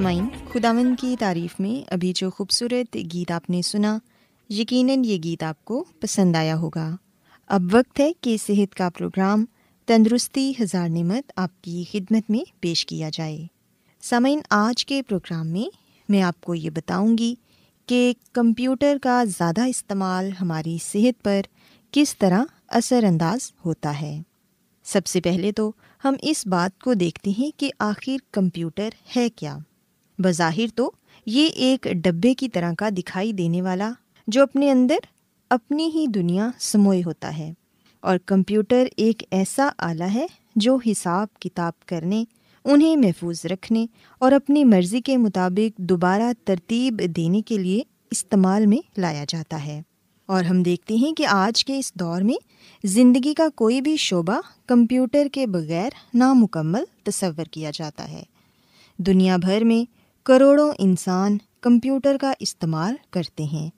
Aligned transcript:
سامعین 0.00 0.28
خداون 0.52 0.96
کی 0.96 1.16
تعریف 1.18 1.60
میں 1.60 1.90
ابھی 1.92 2.12
جو 2.12 2.30
خوبصورت 2.30 2.94
گیت 2.94 3.30
آپ 3.30 3.50
نے 3.50 3.62
سنا، 3.62 3.98
یقیناً 4.50 5.04
یہ 5.04 5.18
گیت 5.24 5.42
آپ 5.42 5.64
کو 5.64 5.84
پسند 6.00 6.36
آیا 6.36 6.56
ہوگا۔ 6.56 6.96
اب 7.46 7.62
وقت 7.72 8.00
ہے 8.00 8.12
کہ 8.20 8.36
صحت 8.46 8.74
کا 8.74 8.88
پروگرام 8.88 9.44
تندرستی 9.86 10.52
ہزار 10.60 10.88
نعمت 10.88 11.32
آپ 11.36 11.62
کی 11.62 11.84
خدمت 11.92 12.30
میں 12.30 12.52
پیش 12.60 12.86
کیا 12.86 13.10
جائے۔ 13.12 13.46
سامعین، 14.00 14.40
آج 14.50 14.86
کے 14.86 15.02
پروگرام 15.02 15.48
میں 15.48 15.76
میں 16.08 16.22
آپ 16.22 16.40
کو 16.40 16.54
یہ 16.54 16.70
بتاؤں 16.70 17.18
گی 17.18 17.34
کہ 17.86 18.12
کمپیوٹر 18.32 18.96
کا 19.02 19.24
زیادہ 19.24 19.68
استعمال 19.68 20.30
ہماری 20.40 20.78
صحت 20.82 21.24
پر 21.24 21.40
کس 21.90 22.18
طرح 22.18 22.44
اثر 22.68 23.04
انداز 23.04 23.52
ہوتا 23.64 24.00
ہے۔ 24.00 24.22
سب 24.84 25.06
سے 25.06 25.20
پہلے 25.20 25.52
تو 25.52 25.72
ہم 26.04 26.14
اس 26.22 26.46
بات 26.46 26.80
کو 26.80 26.94
دیکھتے 26.94 27.30
ہیں 27.38 27.58
کہ 27.58 27.70
آخر 27.78 28.16
کمپیوٹر 28.32 28.88
ہے 29.16 29.28
کیا۔ 29.30 29.58
بظاہر 30.22 30.66
تو 30.74 30.90
یہ 31.26 31.48
ایک 31.48 31.86
ڈبے 31.94 32.34
کی 32.34 32.48
طرح 32.48 32.72
کا 32.78 32.88
دکھائی 32.98 33.32
دینے 33.32 33.62
والا 33.62 33.92
جو 34.26 34.42
اپنے 34.42 34.70
اندر 34.70 34.96
اپنی 35.50 35.90
ہی 35.94 36.06
دنیا 36.06 36.50
سموئے 36.58 37.02
ہوتا 37.06 37.38
ہے 37.38 37.52
اور 38.00 38.18
کمپیوٹر 38.26 38.86
ایک 38.96 39.22
ایسا 39.30 39.68
آلہ 39.78 40.04
ہے 40.04 40.26
جو 40.56 40.78
حساب 40.86 41.40
کتاب 41.40 41.86
کرنے، 41.86 42.24
انہیں 42.64 42.96
محفوظ 42.96 43.46
رکھنے 43.46 43.86
اور 44.18 44.32
اپنی 44.32 44.64
مرضی 44.64 45.00
کے 45.00 45.16
مطابق 45.16 45.78
دوبارہ 45.78 46.32
ترتیب 46.44 47.02
دینے 47.16 47.42
کے 47.42 47.58
لیے 47.58 47.82
استعمال 48.10 48.66
میں 48.66 49.00
لایا 49.00 49.24
جاتا 49.28 49.64
ہے۔ 49.66 49.82
اور 50.26 50.44
ہم 50.44 50.62
دیکھتے 50.62 50.94
ہیں 50.94 51.12
کہ 51.12 51.26
آج 51.26 51.64
کے 51.64 51.78
اس 51.78 51.94
دور 51.94 52.22
میں 52.22 52.36
زندگی 52.84 53.34
کا 53.34 53.48
کوئی 53.54 53.80
بھی 53.80 53.96
شعبہ 53.96 54.40
کمپیوٹر 54.66 55.26
کے 55.32 55.46
بغیر 55.46 55.90
نامکمل 56.14 56.84
تصور 57.02 57.44
کیا 57.44 57.70
جاتا 57.74 58.08
ہے۔ 58.08 58.22
دنیا 58.98 59.36
بھر 59.36 59.64
میں 59.64 59.99
کروڑوں 60.24 60.72
انسان 60.78 61.38
کمپیوٹر 61.60 62.16
کا 62.20 62.32
استعمال 62.40 62.94
کرتے 63.10 63.42
ہیں 63.42 63.70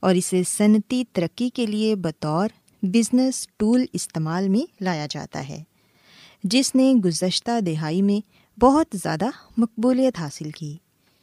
اور 0.00 0.14
اسے 0.14 0.42
صنعتی 0.48 1.04
ترقی 1.12 1.50
کے 1.50 1.66
لیے 1.66 1.96
بطور 1.96 2.48
بزنس 2.82 3.48
ٹول 3.56 3.84
استعمال 3.92 4.48
میں 4.48 4.82
لایا 4.82 5.06
جاتا 5.10 5.48
ہے، 5.48 5.62
جس 6.44 6.74
نے 6.74 6.94
گزشتہ 7.04 7.60
دہائی 7.60 8.02
میں 8.02 8.20
بہت 8.60 8.86
زیادہ 8.92 9.26
مقبولیت 9.56 10.18
حاصل 10.18 10.50
کی۔ 10.50 10.76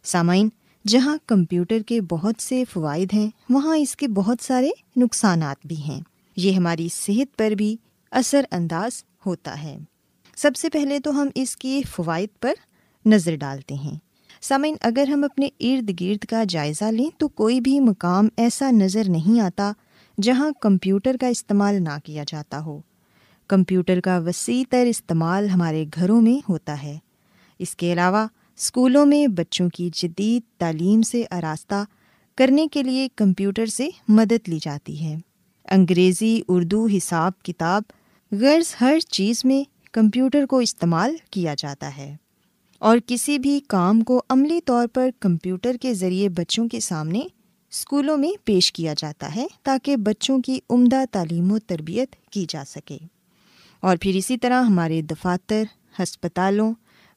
سامعین، 0.03 0.49
جہاں 0.87 1.17
کمپیوٹر 1.25 1.79
کے 1.79 2.01
بہت 2.01 2.41
سے 2.41 2.63
فوائد 2.73 3.13
ہیں، 3.13 3.29
وہاں 3.49 3.77
اس 3.77 3.95
کے 3.95 4.07
بہت 4.07 4.37
سارے 4.41 4.69
نقصانات 4.95 5.57
بھی 5.65 5.77
ہیں۔ 5.77 6.01
یہ 6.35 6.51
ہماری 6.51 6.87
صحت 6.91 7.37
پر 7.37 7.51
بھی 7.51 7.75
اثر 8.11 8.41
انداز 8.51 9.03
ہوتا 9.25 9.63
ہے۔ 9.63 9.77
سب 10.35 10.51
سے 10.55 10.69
پہلے 10.69 10.99
تو 10.99 11.11
ہم 11.11 11.27
اس 11.35 11.57
کے 11.57 11.81
فوائد 11.95 12.29
پر 12.39 12.53
نظر 13.05 13.35
ڈالتے 13.35 13.75
ہیں۔ 13.75 13.97
سامعین، 14.43 14.75
اگر 14.81 15.07
ہم 15.07 15.23
اپنے 15.23 15.49
ارد 15.59 16.01
گرد 16.01 16.25
کا 16.25 16.43
جائزہ 16.49 16.83
لیں 16.83 17.09
تو 17.17 17.27
کوئی 17.27 17.61
بھی 17.61 17.79
مقام 17.79 18.27
ایسا 18.37 18.71
نظر 18.71 19.09
نہیں 19.09 19.39
آتا 19.39 19.71
جہاں 20.21 20.51
کمپیوٹر 20.61 21.15
کا 21.21 21.27
استعمال 21.27 21.83
نہ 21.83 21.97
کیا 22.03 22.23
جاتا 22.27 22.63
ہو۔ 22.63 22.81
کمپیوٹر 23.47 23.99
کا 23.99 24.17
وسیع 24.17 24.63
تر 24.69 24.85
استعمال 24.89 25.49
ہمارے 25.49 25.85
گھروں 25.95 26.21
میں 26.21 26.51
ہوتا 26.51 26.83
ہے۔ 26.83 26.97
اس 27.59 27.75
کے 27.75 27.93
علاوہ 27.93 28.27
اسکولوں 28.57 29.05
میں 29.05 29.27
بچوں 29.27 29.69
کی 29.69 29.89
جدید 29.93 30.59
تعلیم 30.59 31.01
سے 31.01 31.23
آراستہ 31.31 31.83
کرنے 32.37 32.67
کے 32.67 32.83
لیے 32.83 33.07
کمپیوٹر 33.15 33.65
سے 33.65 33.89
مدد 34.07 34.49
لی 34.49 34.59
جاتی 34.61 35.03
ہے۔ 35.03 35.15
انگریزی، 35.71 36.41
اردو، 36.47 36.85
حساب 36.85 37.41
کتاب، 37.43 37.83
غرض 38.31 38.75
ہر 38.81 38.99
چیز 38.99 39.45
میں 39.45 39.63
کمپیوٹر 39.91 40.45
کو 40.45 40.57
استعمال 40.57 41.15
کیا 41.31 41.55
جاتا 41.57 41.97
ہے۔ 41.97 42.15
اور 42.83 42.97
کسی 43.07 43.39
بھی 43.39 43.59
کام 43.67 44.01
کو 44.01 44.21
عملی 44.29 44.61
طور 44.65 44.87
پر 44.87 45.09
کمپیوٹر 45.19 45.75
کے 45.81 45.93
ذریعے 45.93 46.29
بچوں 46.29 46.67
کے 46.67 46.79
سامنے 46.79 47.19
اسکولوں 47.71 48.17
میں 48.17 48.31
پیش 48.43 48.73
کیا 48.73 48.93
جاتا 48.97 49.35
ہے 49.35 49.47
تاکہ 49.63 49.95
بچوں 49.95 50.39
کی 50.39 50.59
عمدہ 50.69 51.03
تعلیم 51.11 51.51
و 51.51 51.59
تربیت 51.59 52.15
کی 52.15 52.45
جا 52.49 52.63
سکے۔ 52.67 52.97
اور 53.79 53.97
پھر 54.01 54.11
اسی 54.15 54.37
طرح 54.37 54.63
ہمارے 54.63 55.01
دفاتر، 55.01 55.63
ہسپتالوں، 55.99 56.73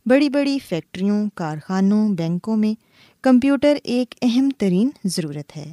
بڑی 0.06 0.28
بڑی 0.28 0.58
فیکٹریوں، 0.68 1.28
کارخانوں، 1.34 2.08
بینکوں 2.08 2.56
میں 2.56 2.74
کمپیوٹر 3.22 3.76
ایک 3.84 4.14
اہم 4.22 4.48
ترین 4.58 4.90
ضرورت 5.04 5.56
ہے، 5.56 5.72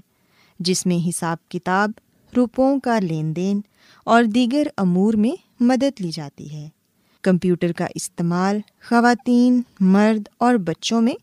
جس 0.59 0.85
میں 0.85 1.09
حساب 1.09 1.49
کتاب، 1.49 1.91
روپوں 2.35 2.79
کا 2.79 2.99
لین 2.99 3.35
دین 3.35 3.61
اور 4.05 4.23
دیگر 4.23 4.67
امور 4.77 5.13
میں 5.13 5.63
مدد 5.63 6.01
لی 6.01 6.11
جاتی 6.11 6.53
ہے۔ 6.53 6.69
کمپیوٹر 7.23 7.71
کا 7.71 7.87
استعمال 7.95 8.59
خواتین، 8.89 9.61
مرد 9.79 10.29
اور 10.37 10.55
بچوں 10.55 11.01
میں 11.01 11.13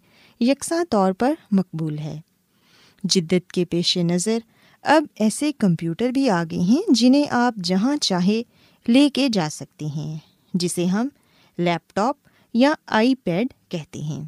یکساں 0.42 0.84
طور 0.90 1.12
پر 1.12 1.34
مقبول 1.50 1.98
ہے۔ 1.98 2.20
جدت 3.04 3.52
کے 3.52 3.64
پیش 3.64 3.96
نظر 3.96 4.38
اب 4.82 5.04
ایسے 5.18 5.52
کمپیوٹر 5.52 6.08
بھی 6.08 6.30
آ 6.30 6.44
گئے 6.50 6.58
ہیں 6.58 6.82
جنہیں 6.88 7.24
آپ 7.30 7.54
جہاں 7.64 7.96
چاہے 7.96 8.42
لے 8.88 9.08
کے 9.10 9.28
جا 9.28 9.48
سکتے 9.52 9.86
ہیں، 9.86 10.18
جسے 10.54 10.84
ہم 10.84 11.08
لیپ 11.58 11.92
ٹاپ 11.94 12.16
یا 12.54 12.72
آئی 12.86 13.14
پیڈ 13.14 13.46
کہتے 13.68 13.98
ہیں۔ 14.00 14.24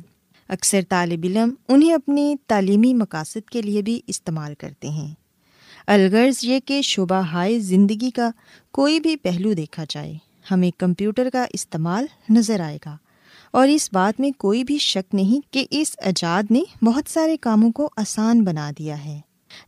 اکثر 0.48 0.80
طالب 0.88 1.20
علم 1.24 1.54
انہیں 1.68 1.94
اپنے 1.94 2.34
تعلیمی 2.46 2.94
مقاصد 2.94 3.50
کے 3.50 3.62
لیے 3.62 3.82
بھی 3.82 4.00
استعمال 4.06 4.54
کرتے 4.54 4.88
ہیں۔ 4.88 5.14
الغرض 5.86 6.44
یہ 6.44 6.58
کہ 6.64 6.82
شعبہ 6.82 7.14
ہائے 7.14 7.58
زندگی 7.58 8.10
کا 8.10 8.30
کوئی 8.70 9.00
بھی 9.00 9.16
پہلو 9.16 9.52
دیکھا 9.52 9.84
جائے۔ 9.88 10.14
ہمیں 10.50 10.70
کمپیوٹر 10.78 11.30
کا 11.32 11.46
استعمال 11.52 12.06
نظر 12.30 12.60
آئے 12.60 12.78
گا۔ 12.86 12.96
اور 13.50 13.68
اس 13.68 13.88
بات 13.92 14.20
میں 14.20 14.30
کوئی 14.38 14.64
بھی 14.64 14.78
شک 14.78 15.14
نہیں 15.14 15.52
کہ 15.52 15.66
اس 15.70 15.96
ایجاد 15.98 16.42
نے 16.50 16.62
بہت 16.84 17.10
سارے 17.10 17.36
کاموں 17.36 17.72
کو 17.72 17.90
آسان 17.96 18.44
بنا 18.44 18.70
دیا 18.78 19.04
ہے، 19.04 19.20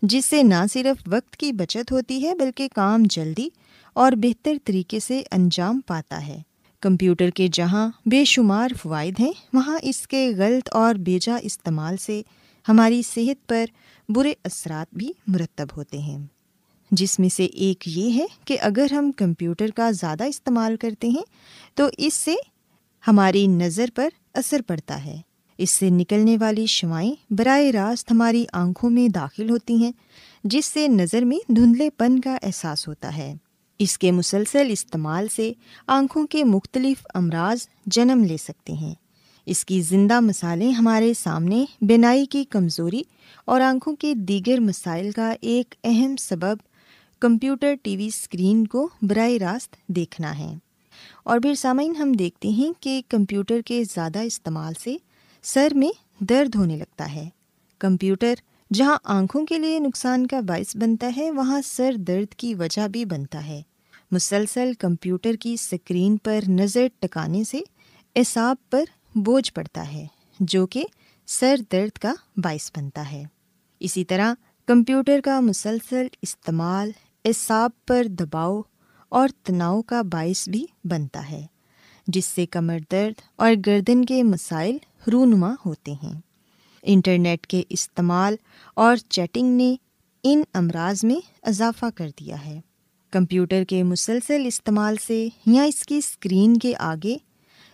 جس 0.02 0.26
سے 0.26 0.43
نہ 0.43 0.64
صرف 0.73 1.02
وقت 1.07 1.37
کی 1.37 1.52
بچت 1.52 1.93
ہوتی 1.93 2.26
ہے 2.26 2.35
بلکہ 2.35 2.69
کام 2.75 3.02
جلدی 3.04 3.49
اور 3.93 4.12
بہتر 4.12 4.54
طریقے 4.64 5.00
سے 5.00 5.23
انجام 5.31 5.81
پاتا 5.87 6.26
ہے۔ 6.26 6.43
کمپیوٹر 6.81 7.31
کے 7.31 7.49
جہاں 7.52 7.90
بے 8.07 8.25
شمار 8.25 8.69
فوائد 8.83 9.21
ہیں، 9.21 9.33
وہاں 9.52 9.78
اس 9.83 10.09
کے 10.09 10.33
غلط 10.37 10.69
اور 10.73 10.95
بیجا 10.95 11.37
استعمال 11.43 11.97
سے 11.97 12.23
ہماری 12.69 13.02
صحت 13.02 13.49
پر 13.49 13.64
برے 14.09 14.35
اثرات 14.45 14.95
بھی 14.95 15.12
مرتب 15.26 15.66
ہوتے 15.76 15.99
ہیں۔ 15.99 16.19
جس 16.96 17.18
میں 17.18 17.28
سے 17.28 17.44
ایک 17.44 17.88
یہ 17.88 18.14
ہے 18.14 18.26
کہ 18.44 18.56
اگر 18.60 18.86
ہم 18.92 19.12
کمپیوٹر 19.12 19.66
کا 19.70 19.90
زیادہ 19.90 20.24
استعمال 20.24 20.76
کرتے 20.76 21.08
ہیں 21.08 21.22
تو 21.74 21.88
اس 21.98 22.14
سے 22.14 22.34
ہماری 23.08 23.46
نظر 23.46 23.84
پر 23.94 24.08
اثر 24.34 24.60
پڑتا 24.66 25.04
ہے۔ 25.04 25.16
اس 25.58 25.70
سے 25.70 25.90
نکلنے 25.90 26.36
والی 26.40 26.66
شوائیں 26.66 27.14
براہ 27.30 27.70
راست 27.70 28.12
ہماری 28.12 28.44
آنکھوں 28.52 28.90
میں 28.90 29.08
داخل 29.08 29.50
ہوتی 29.50 29.76
ہیں، 29.76 29.92
جس 30.44 30.66
سے 30.66 30.88
نظر 30.88 31.22
میں 31.22 31.52
دھندلے 31.52 31.90
پن 31.90 32.20
کا 32.20 32.38
احساس 32.42 32.88
ہوتا 32.88 33.16
ہے۔ 33.16 33.34
اس 33.78 33.98
کے 33.98 34.10
مسلسل 34.10 34.66
استعمال 34.70 35.26
سے 35.36 35.52
آنکھوں 35.86 36.26
کے 36.26 36.44
مختلف 36.44 37.06
امراض 37.14 37.68
جنم 37.86 38.24
لے 38.24 38.36
سکتے 38.36 38.72
ہیں۔ 38.72 38.94
اس 39.46 39.64
کی 39.64 39.82
زندہ 39.82 40.20
مثالیں 40.20 40.72
ہمارے 40.72 41.14
سامنے 41.14 41.64
بینائی 41.80 42.26
کی 42.26 42.44
کمزوری 42.44 43.02
اور 43.44 43.60
آنکھوں 43.60 43.96
کے 43.96 44.14
دیگر 44.14 44.60
مسائل 44.60 45.10
کا 45.10 45.34
ایک 45.40 45.74
اہم 45.84 46.16
سبب 46.16 46.56
کمپیوٹر 47.25 47.75
ٹی 47.83 47.97
وی 47.97 48.07
اسکرین 48.07 48.66
کو 48.66 48.88
براہ 49.02 49.31
راست 49.31 49.76
دیکھنا 49.88 50.38
ہے۔ 50.38 50.54
اور 51.25 51.38
پھر 51.38 51.54
سامعین 51.54 51.97
ہم 51.97 52.12
دیکھتے 52.12 52.49
ہیں 52.49 52.73
کہ 52.81 53.02
کمپیوٹر 53.09 53.61
کے 53.66 53.85
زیادہ 53.85 54.19
استعمال 54.19 54.73
سے 54.81 54.97
سر 55.43 55.69
میں 55.75 56.25
درد 56.25 56.54
ہونے 56.54 56.76
لگتا 56.76 57.14
ہے۔ 57.14 57.28
کمپیوٹر 57.78 58.35
جہاں 58.73 58.99
آنکھوں 59.04 59.47
کے 59.47 59.59
لیے 59.59 59.78
نقصان 59.78 60.26
کا 60.26 60.40
باعث 60.40 60.76
بنتا 60.76 61.11
ہے، 61.16 61.31
وہاں 61.31 61.61
سر 61.64 61.95
درد 61.97 62.35
کی 62.35 62.54
وجہ 62.54 62.88
بھی 62.88 63.04
بنتا 63.04 63.47
ہے۔ 63.47 63.62
مسلسل 64.11 64.73
کمپیوٹر 64.78 65.35
کی 65.35 65.54
اسکرین 65.54 66.16
پر 66.16 66.40
نظر 66.49 66.87
ٹکانے 67.00 67.45
سے 67.45 67.61
اعصاب 68.16 68.57
پر 68.71 68.85
بوجھ 69.14 69.52
پڑتا 69.52 69.93
ہے، 69.93 70.07
جو 70.40 70.66
کہ 70.66 70.85
سر 71.26 71.57
درد 71.73 71.99
کا 71.99 72.14
باعث 72.37 72.71
بنتا 72.76 73.12
ہے۔ 73.12 73.25
اسی 73.81 74.04
طرح 74.04 74.35
کمپیوٹر 74.66 75.21
کا 75.25 75.40
مسلسل 75.40 76.07
استعمال 76.23 76.90
اعصاب 77.25 77.71
پر 77.87 78.04
دباؤ 78.04 78.61
اور 79.09 79.28
تناؤ 79.43 79.83
کا 79.83 80.02
باعث 80.02 80.49
بھی 80.49 80.66
بنتا 80.85 81.31
ہے، 81.31 81.47
جس 82.07 82.25
سے 82.25 82.47
کمر 82.47 82.78
درد 82.93 83.21
اور 83.37 83.52
گردن 83.66 84.04
کے 84.04 84.23
مسائل 84.23 84.76
رونما 85.12 85.54
ہوتے 85.66 85.93
ہیں۔ 85.93 86.21
انٹرنیٹ 86.83 87.47
کے 87.47 87.62
استعمال 87.69 88.35
اور 88.76 88.97
چیٹنگ 88.97 89.57
نے 89.57 89.76
ان 90.25 90.43
امراض 90.54 91.04
میں 91.04 91.21
اضافہ 91.43 91.87
کر 91.95 92.11
دیا 92.21 92.45
ہے۔ 92.45 92.61
کمپیوٹر 93.11 93.64
کے 93.64 93.83
مسلسل 93.83 94.43
استعمال 94.47 94.97
سے 95.07 95.28
یا 95.47 95.62
اس 95.62 95.83
کی 95.83 95.97
اسکرین 95.97 96.57
کے 96.57 96.73
آگے 96.78 97.16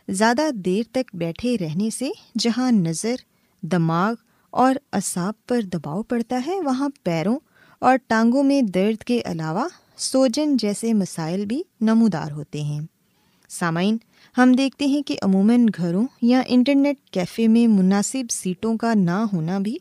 زیادہ 0.09 0.50
دیر 0.50 0.83
تک 0.92 1.14
بیٹھے 1.14 1.57
رہنے 1.61 1.90
سے 1.90 2.11
جہاں 2.38 2.73
نظر، 2.73 3.14
دماغ 3.62 4.14
اور 4.50 4.75
اعصاب 4.92 5.35
پر 5.47 5.61
دباؤ 5.62 6.02
پڑتا 6.02 6.40
ہے، 6.47 6.61
وہاں 6.61 6.88
پیروں 7.02 7.38
اور 7.80 7.96
ٹانگوں 8.06 8.42
میں 8.42 8.62
درد 8.62 9.04
کے 9.04 9.20
علاوہ 9.25 9.68
سوجن 9.96 10.56
جیسے 10.56 10.92
مسائل 10.92 11.46
بھی 11.46 11.62
نمودار 11.80 12.30
ہوتے 12.30 12.62
ہیں۔ 12.62 12.80
سامعین، 13.49 13.96
ہم 14.38 14.52
دیکھتے 14.52 14.87
ہیں 14.87 15.02
کہ 15.02 15.16
عموماً 15.22 15.66
گھروں 15.76 16.06
یا 16.22 16.42
انٹرنیٹ 16.46 16.96
کیفے 17.10 17.49
میں 17.49 17.66
مناسب 17.66 18.30
سیٹوں 18.30 18.76
کا 18.76 18.94
نہ 18.94 19.25
ہونا 19.32 19.58
بھی 19.58 19.76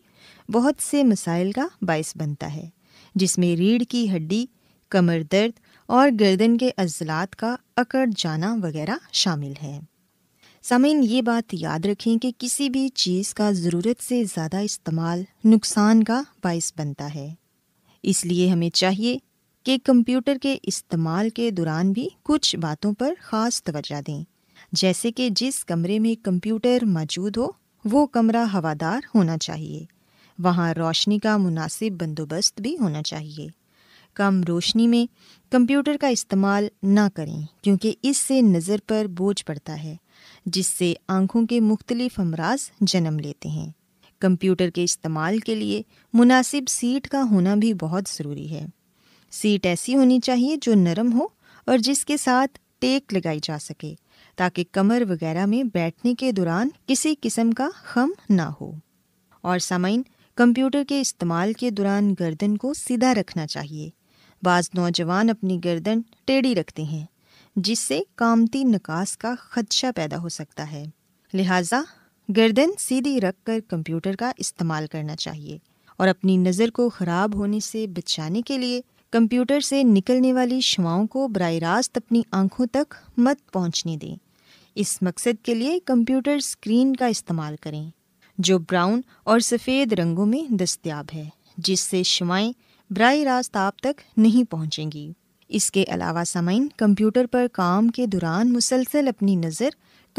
بہت 0.51 0.75
سے 0.79 1.03
مسائل 1.03 1.51
کا 1.51 1.67
باعث 1.81 2.17
بنتا 2.17 2.53
ہے، 2.53 2.69
جس 3.15 3.37
میں 3.37 3.55
ریڑھ 3.55 3.83
کی 3.89 4.15
ہڈی، 4.15 4.45
کمر 4.89 5.21
درد 5.31 5.59
اور 5.85 6.09
گردن 6.19 6.57
کے 6.57 6.69
عضلات 6.77 7.35
کا 7.35 7.55
اکڑ 7.77 8.05
جانا 8.17 8.55
وغیرہ 8.63 8.95
شامل 9.13 9.53
ہے 9.63 9.79
سامعین، 10.63 11.05
یہ 11.09 11.21
بات 11.21 11.53
یاد 11.53 11.85
رکھیں 11.85 12.17
کہ 12.17 12.31
کسی 12.37 12.69
بھی 12.69 12.89
چیز 12.89 13.33
کا 13.33 13.51
ضرورت 13.51 14.03
سے 14.03 14.23
زیادہ 14.23 14.57
استعمال 14.57 15.23
نقصان 15.45 16.03
کا 16.03 16.21
باعث 16.43 16.73
بنتا 16.77 17.15
ہے۔ 17.15 17.33
اس 18.03 18.25
لیے 18.25 18.49
ہمیں 18.49 18.69
چاہیے 18.69 19.17
کہ 19.63 19.77
کمپیوٹر 19.83 20.37
کے 20.41 20.57
استعمال 20.63 21.29
کے 21.29 21.51
دوران 21.51 21.91
بھی 21.91 22.09
کچھ 22.23 22.55
باتوں 22.55 22.93
پر 22.93 23.13
خاص 23.21 23.63
توجہ 23.63 24.01
دیں۔ 24.07 24.23
جیسے 24.71 25.11
کہ 25.11 25.29
جس 25.35 25.65
کمرے 25.65 25.99
میں 25.99 26.25
کمپیوٹر 26.25 26.77
موجود 26.85 27.37
ہو، 27.37 27.47
وہ 27.85 28.05
کمرہ 28.05 28.45
ہوادار 28.53 29.01
ہونا 29.15 29.37
چاہیے۔ 29.37 29.85
وہاں 30.39 30.73
روشنی 30.73 31.19
کا 31.19 31.37
مناسب 31.37 32.01
بندوبست 32.01 32.61
بھی 32.61 32.77
ہونا 32.77 33.03
چاہیے۔ 33.03 33.47
کم 34.13 34.41
روشنی 34.47 34.87
میں 34.87 35.13
کمپیوٹر 35.51 35.97
کا 36.01 36.07
استعمال 36.07 36.67
نہ 36.83 36.99
کریں، 37.13 37.41
کیونکہ 37.61 37.93
اس 38.01 38.17
سے 38.17 38.41
نظر 38.41 38.77
پر 38.87 39.05
بوجھ 39.05 39.45
پڑتا 39.45 39.83
ہے، 39.83 39.95
جس 40.45 40.67
سے 40.67 40.93
آنکھوں 41.07 41.47
کے 41.47 41.59
مختلف 41.59 42.19
امراض 42.19 42.71
جنم 42.81 43.19
لیتے 43.19 43.49
ہیں۔ 43.49 43.71
کمپیوٹر 44.19 44.69
کے 44.69 44.83
استعمال 44.83 45.37
کے 45.37 45.55
لیے 45.55 45.81
مناسب 46.13 46.69
سیٹ 46.69 47.07
کا 47.07 47.23
ہونا 47.23 47.55
بھی 47.55 47.73
بہت 47.73 48.03
ضروری 48.07 48.51
ہے۔ 48.51 48.65
سیٹ 49.31 49.65
ایسی 49.65 49.95
ہونی 49.95 50.19
چاہیے 50.19 50.55
جو 50.61 50.73
نرم 50.73 51.13
ہو 51.13 51.27
اور 51.65 51.77
جس 51.77 52.05
کے 52.05 52.17
ساتھ 52.17 52.59
ٹیک 52.79 53.13
لگائی 53.13 53.39
جا 53.43 53.57
سکے 53.61 53.93
تاکہ 54.35 54.63
کمر 54.71 55.03
وغیرہ 55.09 55.45
میں 55.45 55.63
بیٹھنے 55.63 56.15
کے 56.15 56.31
دوران 56.31 56.69
کسی 56.87 57.15
قسم 57.21 57.51
کا 57.51 57.69
خم 57.75 58.11
نہ 58.29 58.41
ہو۔ 58.41 58.71
اور 59.41 59.59
سامعین، 59.59 60.01
کمپیوٹر 60.35 60.83
کے 60.87 61.01
استعمال 61.01 61.53
کے 61.53 61.69
دوران 61.69 62.13
گردن 62.19 62.57
کو 62.57 62.73
سیدھا 62.73 63.15
رکھنا 63.15 63.47
چاہیے۔ 63.47 63.89
بعض 64.43 64.69
نوجوان 64.73 65.29
اپنی 65.29 65.59
گردن 65.65 66.01
ٹیڑھی 66.25 66.55
رکھتے 66.55 66.83
ہیں، 66.83 67.05
جس 67.55 67.79
سے 67.79 68.01
کامتی 68.15 68.63
نکاس 68.63 69.17
کا 69.17 69.35
خدشہ 69.39 69.87
پیدا 69.95 70.17
ہو 70.17 70.29
سکتا 70.29 70.71
ہے۔ 70.71 70.85
لہٰذا 71.33 71.81
گردن 72.37 72.69
سیدھی 72.79 73.21
رکھ 73.21 73.45
کر 73.45 73.59
کمپیوٹر 73.67 74.15
کا 74.15 74.31
استعمال 74.37 74.87
کرنا 74.91 75.15
چاہیے 75.15 75.57
اور 75.97 76.07
اپنی 76.07 76.37
نظر 76.37 76.69
کو 76.69 76.89
خراب 76.89 77.35
ہونے 77.35 77.59
سے 77.59 77.87
بچانے 77.87 78.41
کے 78.41 78.57
لیے 78.57 78.81
کمپیوٹر 79.11 79.59
سے 79.59 79.83
نکلنے 79.83 80.33
والی 80.33 80.61
شواؤں 80.61 81.07
کو 81.07 81.27
براہ 81.27 81.53
راست 81.53 81.97
اپنی 81.97 82.21
آنکھوں 82.31 82.65
تک 82.65 82.93
مت 83.17 83.51
پہنچنے 83.51 83.97
دیں۔ 83.97 84.15
اس 84.75 85.01
مقصد 85.01 85.45
کے 85.45 85.55
لیے 85.55 85.79
کمپیوٹر 85.79 86.35
اسکرین 86.35 86.95
کا 86.95 87.05
استعمال 87.05 87.55
کریں، 87.61 87.89
جو 88.37 88.59
براؤن 88.59 89.01
اور 89.23 89.39
سفید 89.39 89.93
رنگوں 89.93 90.25
میں 90.25 90.53
دستیاب 90.53 91.05
ہے، 91.13 91.29
جس 91.57 91.79
سے 91.79 92.03
شوائیں 92.03 92.51
براہ 92.89 93.23
راست 93.23 93.55
آپ 93.55 93.77
تک 93.77 94.01
نہیں 94.17 94.51
پہنچیں 94.51 94.91
گی۔ 94.93 95.11
اس 95.47 95.71
کے 95.71 95.83
علاوہ 95.87 96.23
سمعین 96.23 96.67
کمپیوٹر 96.77 97.25
پر 97.25 97.47
کام 97.51 97.87
کے 97.87 98.05
دوران 98.05 98.53
مسلسل 98.53 99.07
اپنی 99.07 99.35
نظر 99.35 99.69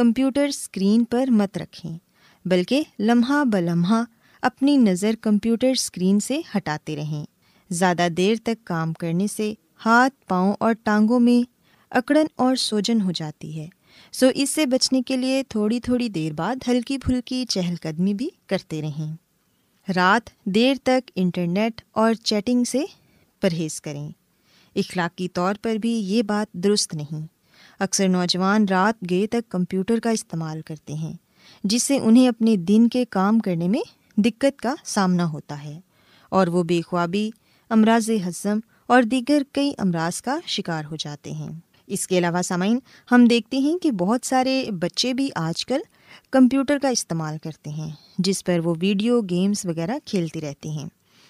کمپیوٹر 0.00 0.45
اسکرین 0.45 1.04
پر 1.04 1.30
مت 1.30 1.59
رکھیں، 1.59 1.99
بلکہ 2.45 2.83
لمحہ 2.99 3.45
بلمحہ 3.45 4.04
اپنی 4.42 4.76
نظر 4.76 5.14
کمپیوٹر 5.21 5.71
اسکرین 5.71 6.21
سے 6.21 6.40
ہٹاتے 6.57 6.97
رہیں۔ 6.97 7.25
زیادہ 7.71 8.09
دیر 8.16 8.35
تک 8.45 8.64
کام 8.64 8.92
کرنے 8.92 9.26
سے 9.26 9.54
ہاتھ، 9.87 10.28
پاؤں 10.28 10.54
اور 10.61 10.73
ٹانگوں 10.73 11.21
میں 11.21 11.50
اکڑن 11.90 12.26
اور 12.37 12.57
سوجن 12.57 13.00
ہو 13.00 13.11
جاتی 13.12 13.61
ہے۔ 13.61 13.69
سو 14.12 14.26
اس 14.35 14.50
سے 14.50 14.66
بچنے 14.66 15.02
کے 15.02 15.16
لیے 15.16 15.42
تھوڑی 15.49 15.80
تھوڑی 15.80 16.09
دیر 16.09 16.33
بعد 16.33 16.57
ہلکی 16.69 16.99
پھلکی 16.99 17.45
چہل 17.49 17.75
قدمی 17.83 18.14
بھی 18.14 18.28
کرتے 18.47 18.83
رہیں۔ 18.83 19.16
رات 19.97 20.30
دیر 20.45 20.75
تک 20.83 21.11
انٹرنیٹ 21.16 21.83
اور 21.90 22.14
چیٹنگ 22.14 22.64
سے 22.64 22.83
پرہیز 23.40 23.80
کریں۔ 23.80 24.11
اخلاقی 24.76 25.28
طور 25.28 25.54
پر 25.62 25.75
بھی 25.75 25.90
یہ 25.90 26.23
بات 26.23 26.52
درست 26.52 26.95
نہیں۔ 26.95 27.39
اکثر 27.80 28.08
نوجوان 28.08 28.64
رات 28.70 29.04
گئے 29.10 29.26
تک 29.26 29.50
کمپیوٹر 29.50 30.00
کا 30.00 30.10
استعمال 30.10 30.60
کرتے 30.60 30.92
ہیں، 30.92 31.12
جس 31.64 31.82
سے 31.82 31.99
انہیں 31.99 32.28
اپنے 32.28 32.56
دن 32.56 32.88
کے 32.88 33.04
کام 33.10 33.38
کرنے 33.38 33.68
میں 33.68 33.80
دقت 34.20 34.58
کا 34.58 34.75
سامنا 34.84 35.30
ہوتا 35.30 35.64
ہے۔ 35.64 35.80
اور 36.28 36.46
وہ 36.46 36.62
بے 36.62 36.80
خوابی، 36.87 37.30
امراض 37.70 38.10
ہضم 38.10 38.58
اور 38.87 39.02
دیگر 39.02 39.42
کئی 39.52 39.72
امراض 39.78 40.22
کا 40.22 40.38
شکار 40.46 40.84
ہو 40.84 40.96
جاتے 40.96 41.30
ہیں۔ 41.30 41.49
اس 41.87 42.06
کے 42.06 42.18
علاوہ 42.18 42.42
سامعین، 42.42 42.78
ہم 43.12 43.25
دیکھتے 43.25 43.58
ہیں 43.58 43.78
کہ 43.78 43.90
بہت 43.90 44.26
سارے 44.26 44.64
بچے 44.80 45.14
بھی 45.14 45.30
آج 45.34 45.66
کل 45.66 45.80
کمپیوٹر 46.30 46.78
کا 46.82 46.88
استعمال 46.88 47.38
کرتے 47.38 47.70
ہیں، 47.70 47.90
جس 48.18 48.44
پر 48.44 48.58
وہ 48.64 48.75
ویڈیو 48.80 49.20
گیمس 49.20 49.66
وغیرہ 49.66 49.99
کھیلتے 50.04 50.40
رہتے 50.40 50.68
ہیں۔ 50.68 50.88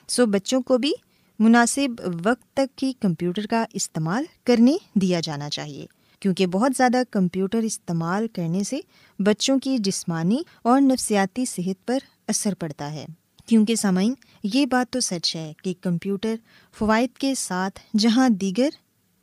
سو 0.09 0.27
بچوں 0.27 0.63
کو 0.63 0.79
بھی 0.79 0.93
مناسب 1.39 2.03
وقت 2.25 2.57
تک 2.57 2.85
ہی 2.85 2.93
کمپیوٹر 2.93 3.47
کا 3.47 3.65
استعمال 3.73 4.25
کرنے 4.45 4.77
دیا 4.95 5.21
جانا 5.21 5.51
چاہیے۔ 5.51 5.87
کیونکہ 6.21 6.47
بہت 6.47 6.73
زیادہ 6.77 7.03
کمپیوٹر 7.11 7.59
استعمال 7.59 8.27
کرنے 8.29 8.65
سے 8.65 8.81
بچوں 9.19 9.59
کی 9.59 9.79
جسمانی 9.79 10.43
اور 10.63 10.81
نفسیاتی 10.81 11.45
صحت 11.45 11.87
پر 11.87 11.99
اثر 12.29 12.55
پڑتا 12.55 12.93
ہے۔ 12.93 13.07
کیونکہ 13.47 13.75
سامعین، 13.75 14.15
یہ 14.43 14.67
بات 14.67 14.93
تو 14.93 15.01
سچ 15.01 15.37
ہے 15.37 15.53
کہ 15.63 15.75
کمپیوٹر 15.81 16.35
فوائد 16.79 17.19
کے 17.19 17.35
ساتھ 17.35 17.81
جہاں 17.97 18.29
دیگر 18.29 18.69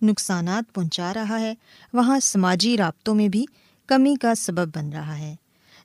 نقصانات 0.02 0.74
پہنچا 0.74 1.14
رہا 1.14 1.40
ہے، 1.40 1.54
وہاں 1.94 2.20
سماجی 2.20 2.78
رابطوں 2.78 3.16
میں 3.16 3.28
بھی 3.28 3.46
کمی 3.88 4.16
کا 4.22 4.36
سبب 4.36 4.76
بن 4.76 4.90
رہا 4.90 5.18
ہے۔ 5.18 5.36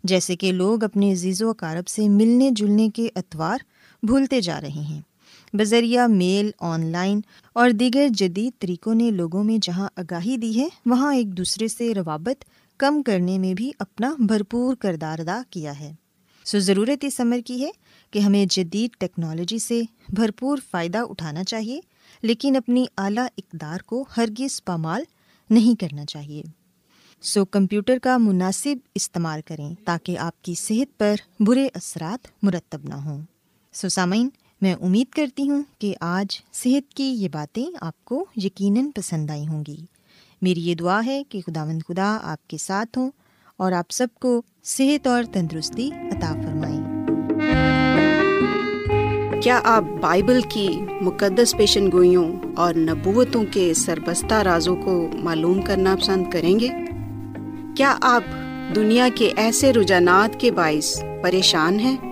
جیسے 0.04 0.37
کہ 0.37 0.52
لوگ 0.52 0.85
اپنے 0.85 1.12
عزیز 1.12 1.42
و 1.42 1.50
اقارب 1.50 1.88
سے 1.88 2.09
ملنے 2.09 2.50
جلنے 2.50 2.88
کے 2.88 3.09
اتوار 3.16 3.59
بھولتے 4.02 4.40
جا 4.40 4.61
رہے 4.61 4.69
ہیں۔ 4.69 5.00
بذریعہ 5.52 6.06
میل، 6.06 6.50
آن 6.61 6.87
لائن 6.87 7.21
اور 7.52 7.71
دیگر 7.71 8.09
جدید 8.11 8.52
طریقوں 8.59 8.94
نے 8.94 9.11
لوگوں 9.11 9.44
میں 9.44 9.59
جہاں 9.59 9.88
آگاہی 9.97 10.37
دی 10.37 10.61
ہے، 10.61 10.68
وہاں 10.87 11.14
ایک 11.14 11.37
دوسرے 11.37 11.68
سے 11.68 11.94
روابط 11.94 12.44
کم 12.76 13.02
کرنے 13.02 13.38
میں 13.38 13.54
بھی 13.54 13.73
اپنا 13.78 14.14
بھرپور 14.18 14.75
کردار 14.75 15.18
ادا 15.18 15.42
کیا 15.50 15.80
ہے۔ 15.80 15.92
سو 16.44 16.59
ضرورت 16.59 17.04
اس 17.04 17.21
عمر 17.21 17.40
کی 17.47 17.62
ہے 17.64 17.71
کہ 18.11 18.18
ہمیں 18.18 18.47
جدید 18.50 18.90
ٹیکنالوجی 18.99 19.59
سے 19.59 19.82
بھرپور 20.09 20.59
فائدہ 20.71 20.99
اٹھانا 20.99 21.44
چاہیے، 21.44 21.80
لیکن 22.23 22.56
اپنی 22.56 22.85
اعلیٰ 22.99 23.26
اقدار 23.38 23.78
کو 23.87 24.04
ہرگز 24.16 24.64
پامال 24.64 25.02
نہیں 25.50 25.80
کرنا 25.80 26.04
چاہیے۔ 26.04 26.42
سو 27.23 27.44
کمپیوٹر 27.44 27.99
کا 27.99 28.16
مناسب 28.18 28.75
استعمال 28.94 29.40
کریں 29.47 29.75
تاکہ 29.85 30.18
آپ 30.18 30.42
کی 30.42 30.54
صحت 30.54 30.99
پر 30.99 31.14
برے 31.40 31.68
اثرات 31.75 32.26
مرتب 32.42 32.78
نہ 32.85 32.94
ہوں۔ 32.94 33.21
سو 33.73 33.88
سامعین 33.88 34.28
میں 34.62 34.75
امید 34.75 35.12
کرتی 35.12 35.50
ہوں 35.50 35.62
کہ 35.78 35.95
آج 36.00 36.40
صحت 36.52 36.95
کی 36.95 37.04
یہ 37.04 37.28
باتیں 37.33 37.66
آپ 37.81 38.04
کو 38.04 38.25
یقیناً 38.37 38.90
پسند 38.90 39.31
آئی 39.31 39.49
ہوں 39.49 39.64
گی۔ 39.69 39.76
میری 40.42 40.61
یہ 40.61 40.75
دعا 40.75 41.00
ہے 41.07 41.23
کہ 41.28 41.40
خدا 41.47 41.64
مند 41.64 41.83
خدا 41.88 42.19
آپ 42.23 42.49
کے 42.49 42.57
ساتھ 42.57 42.99
ہوں 42.99 43.11
اور 43.57 43.73
آپ 43.73 43.85
سب 43.90 44.07
کو 44.21 44.42
صحت 44.64 45.07
اور 45.07 45.25
تندرستی 45.25 45.90
عطا 45.92 46.33
فرمائیں 46.33 46.92
کیا 49.40 49.61
آپ 49.64 49.85
بائبل 50.00 50.40
کی 50.49 50.69
مقدس 51.00 51.57
پیشن 51.57 51.92
گوئیوں 51.92 52.38
اور 52.57 52.75
نبوتوں 52.75 53.45
کے 53.50 53.75
سربستہ 53.75 54.35
رازوں 54.35 54.76
کو 54.76 55.09
معلوم 55.14 55.62
کرنا 55.62 55.97
پسند 55.97 56.31
کریں 56.31 56.61
گے؟ 56.61 56.69
کیا 57.76 57.97
آپ 58.00 58.25
دنیا 58.75 59.09
کے 59.14 59.33
ایسے 59.37 59.73
رجحانات 59.73 60.40
کے 60.40 60.50
باعث 60.50 61.02
پریشان 61.23 61.81
ہیں؟ 61.81 62.12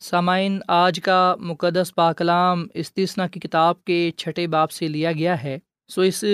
سامعین، 0.00 0.58
آج 0.68 1.00
کا 1.00 1.34
مقدس 1.40 1.94
پاکلام 1.94 2.66
استثنا 2.74 3.26
کی 3.26 3.40
کتاب 3.40 3.84
کے 3.84 4.10
چھٹے 4.16 4.46
باپ 4.46 4.70
سے 4.70 4.88
لیا 4.88 5.12
گیا 5.12 5.42
ہے۔ 5.42 5.58
سو 5.90 6.00
اس 6.00 6.24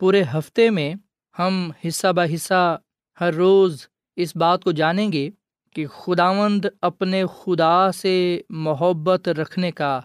پورے 0.00 0.22
ہفتے 0.34 0.68
میں 0.70 0.94
ہم 1.38 1.70
حصہ 1.86 2.12
بہ 2.12 2.34
حصہ 2.34 2.78
ہر 3.20 3.34
روز 3.34 3.86
اس 4.16 4.36
بات 4.36 4.64
کو 4.64 4.72
جانیں 4.72 5.12
گے 5.12 5.28
کہ 5.74 5.86
خداوند 5.86 6.64
اپنے 6.82 7.24
خدا 7.38 7.92
سے 7.92 8.14
محبت 8.50 9.28
رکھنے 9.28 9.70
کا 9.70 10.00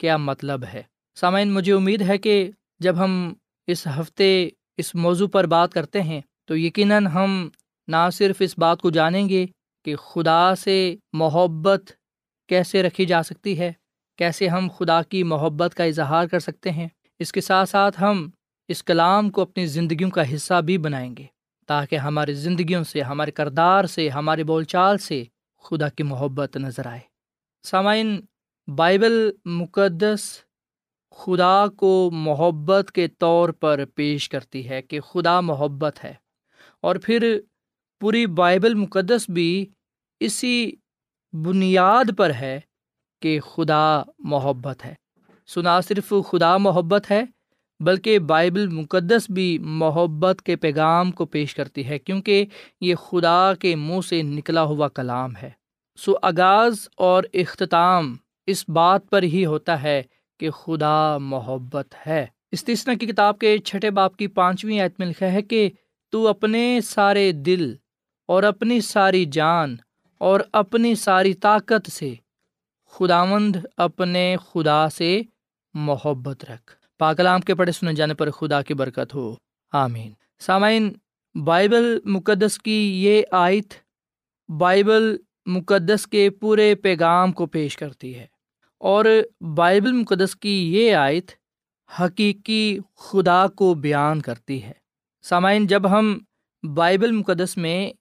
کیا 0.00 0.16
مطلب 0.16 0.64
ہے۔ 0.64 0.82
سامعین، 1.16 1.52
مجھے 1.52 1.72
امید 1.72 2.02
ہے 2.02 2.18
کہ 2.18 2.50
جب 2.80 3.04
ہم 3.04 3.32
اس 3.68 3.86
ہفتے 3.86 4.48
اس 4.76 4.94
موضوع 4.94 5.28
پر 5.28 5.46
بات 5.46 5.72
کرتے 5.72 6.02
ہیں 6.02 6.20
تو 6.44 6.56
یقیناً 6.56 7.06
ہم 7.06 7.48
نہ 7.88 8.08
صرف 8.12 8.36
اس 8.40 8.58
بات 8.58 8.80
کو 8.80 8.90
جانیں 8.90 9.28
گے 9.28 9.46
کہ 9.84 9.96
خدا 9.96 10.54
سے 10.54 10.96
محبت 11.12 11.92
کیسے 12.48 12.82
رکھی 12.82 13.06
جا 13.06 13.22
سکتی 13.22 13.58
ہے؟ 13.58 13.72
کیسے 14.18 14.48
ہم 14.48 14.68
خدا 14.78 15.02
کی 15.02 15.22
محبت 15.22 15.74
کا 15.74 15.84
اظہار 15.84 16.26
کر 16.26 16.38
سکتے 16.38 16.70
ہیں؟ 16.70 16.88
اس 17.18 17.32
کے 17.32 17.40
ساتھ 17.40 17.68
ساتھ 17.68 18.02
ہم 18.02 18.30
اس 18.68 18.84
کلام 18.84 19.30
کو 19.30 19.42
اپنی 19.42 19.66
زندگیوں 19.66 20.10
کا 20.10 20.34
حصہ 20.34 20.60
بھی 20.60 20.78
بنائیں 20.78 21.16
گے، 21.18 21.24
تاکہ 21.66 21.96
ہماری 21.96 22.34
زندگیوں 22.34 22.84
سے، 22.84 23.00
ہمارے 23.00 23.30
کردار 23.30 23.84
سے 23.84 24.08
ہمارے 24.08 24.44
بول 24.44 24.64
چال 24.64 24.98
سے 24.98 25.24
خدا 25.62 25.88
کی 25.88 26.02
محبت 26.02 26.56
نظر 26.56 26.86
آئے۔ 26.86 27.00
سامعین، 27.62 28.20
بائبل 28.76 29.30
مقدس 29.44 30.40
خدا 31.10 31.66
کو 31.76 32.10
محبت 32.12 32.92
کے 32.92 33.08
طور 33.08 33.48
پر 33.48 33.84
پیش 33.94 34.28
کرتی 34.28 34.68
ہے 34.68 34.82
کہ 34.82 35.00
خدا 35.00 35.40
محبت 35.40 36.04
ہے۔ 36.04 36.14
اور 36.80 36.96
پھر 36.96 37.40
پوری 38.00 38.26
بائبل 38.26 38.74
مقدس 38.74 39.30
بھی 39.30 39.66
اسی 40.20 40.72
بنیاد 41.32 42.04
پر 42.16 42.30
ہے 42.30 42.60
کہ 43.22 43.40
خدا 43.40 44.02
محبت 44.18 44.84
ہے۔ 44.84 44.94
سنا 45.46 45.80
صرف 45.80 46.12
خدا 46.28 46.56
محبت 46.56 47.10
ہے، 47.10 47.24
بلکہ 47.80 48.18
بائبل 48.18 48.68
مقدس 48.68 49.30
بھی 49.30 49.58
محبت 49.58 50.42
کے 50.42 50.56
پیغام 50.56 51.10
کو 51.10 51.26
پیش 51.26 51.54
کرتی 51.54 51.86
ہے، 51.86 51.98
کیونکہ 51.98 52.44
یہ 52.80 52.94
خدا 52.94 53.52
کے 53.54 53.76
منہ 53.76 54.00
سے 54.00 54.22
نکلا 54.22 54.62
ہوا 54.62 54.88
کلام 54.88 55.36
ہے۔ 55.42 55.50
سو 55.96 56.12
آغاز 56.22 56.88
اور 56.96 57.24
اختتام 57.32 58.16
اس 58.46 58.68
بات 58.68 59.10
پر 59.10 59.22
ہی 59.22 59.46
ہوتا 59.46 59.82
ہے 59.82 60.02
کہ 60.40 60.50
خدا 60.50 61.18
محبت 61.18 61.94
ہے۔ 62.06 62.26
استثنا 62.52 62.94
کی 62.94 63.06
کتاب 63.06 63.38
کے 63.38 63.58
چھٹے 63.58 63.90
باپ 63.90 64.16
کی 64.16 64.26
پانچویں 64.26 64.80
آیت 64.80 64.94
میں 64.98 65.06
لکھا 65.06 65.32
ہے 65.32 65.42
کہ 65.42 65.70
تو 66.10 66.28
اپنے 66.28 66.80
سارے 66.84 67.32
دل 67.32 67.74
اور 68.28 68.42
اپنی 68.42 68.80
ساری 68.80 69.24
جان 69.24 69.76
اور 70.18 70.40
اپنی 70.52 70.94
ساری 70.94 71.34
طاقت 71.34 71.90
سے۔ 71.90 72.14
خداوند 72.90 73.56
اپنے 73.76 74.36
خدا 74.52 74.88
سے 74.88 75.22
محبت 75.74 76.44
رکھ۔ 76.44 76.72
پاکلام 76.98 77.40
کے 77.40 77.54
پڑھے 77.54 77.72
سنے 77.72 77.94
جانے 77.94 78.14
پر 78.14 78.30
خدا 78.30 78.62
کی 78.62 78.74
برکت 78.74 79.14
ہو۔ 79.14 79.34
آمین۔ 79.72 80.12
سامعین، 80.38 80.92
بائبل 81.44 81.98
مقدس 82.04 82.58
کی 82.58 83.04
یہ 83.04 83.22
آیت 83.30 83.74
بائبل 84.48 85.16
مقدس 85.46 86.06
کے 86.06 86.30
پورے 86.30 86.74
پیغام 86.74 87.32
کو 87.32 87.46
پیش 87.46 87.76
کرتی 87.76 88.18
ہے۔ 88.18 88.26
اور 88.78 89.04
بائبل 89.40 89.92
مقدس 89.92 90.36
کی 90.36 90.74
یہ 90.74 90.94
آیت 90.94 91.30
حقیقی 92.00 92.78
خدا 92.96 93.46
کو 93.48 93.74
بیان 93.74 94.20
کرتی 94.20 94.62
ہے۔ 94.62 94.72
سامعین، 95.22 95.66
جب 95.66 95.90
ہم 95.90 96.18
بائبل 96.74 97.10
مقدس 97.10 97.56
میں 97.56 97.92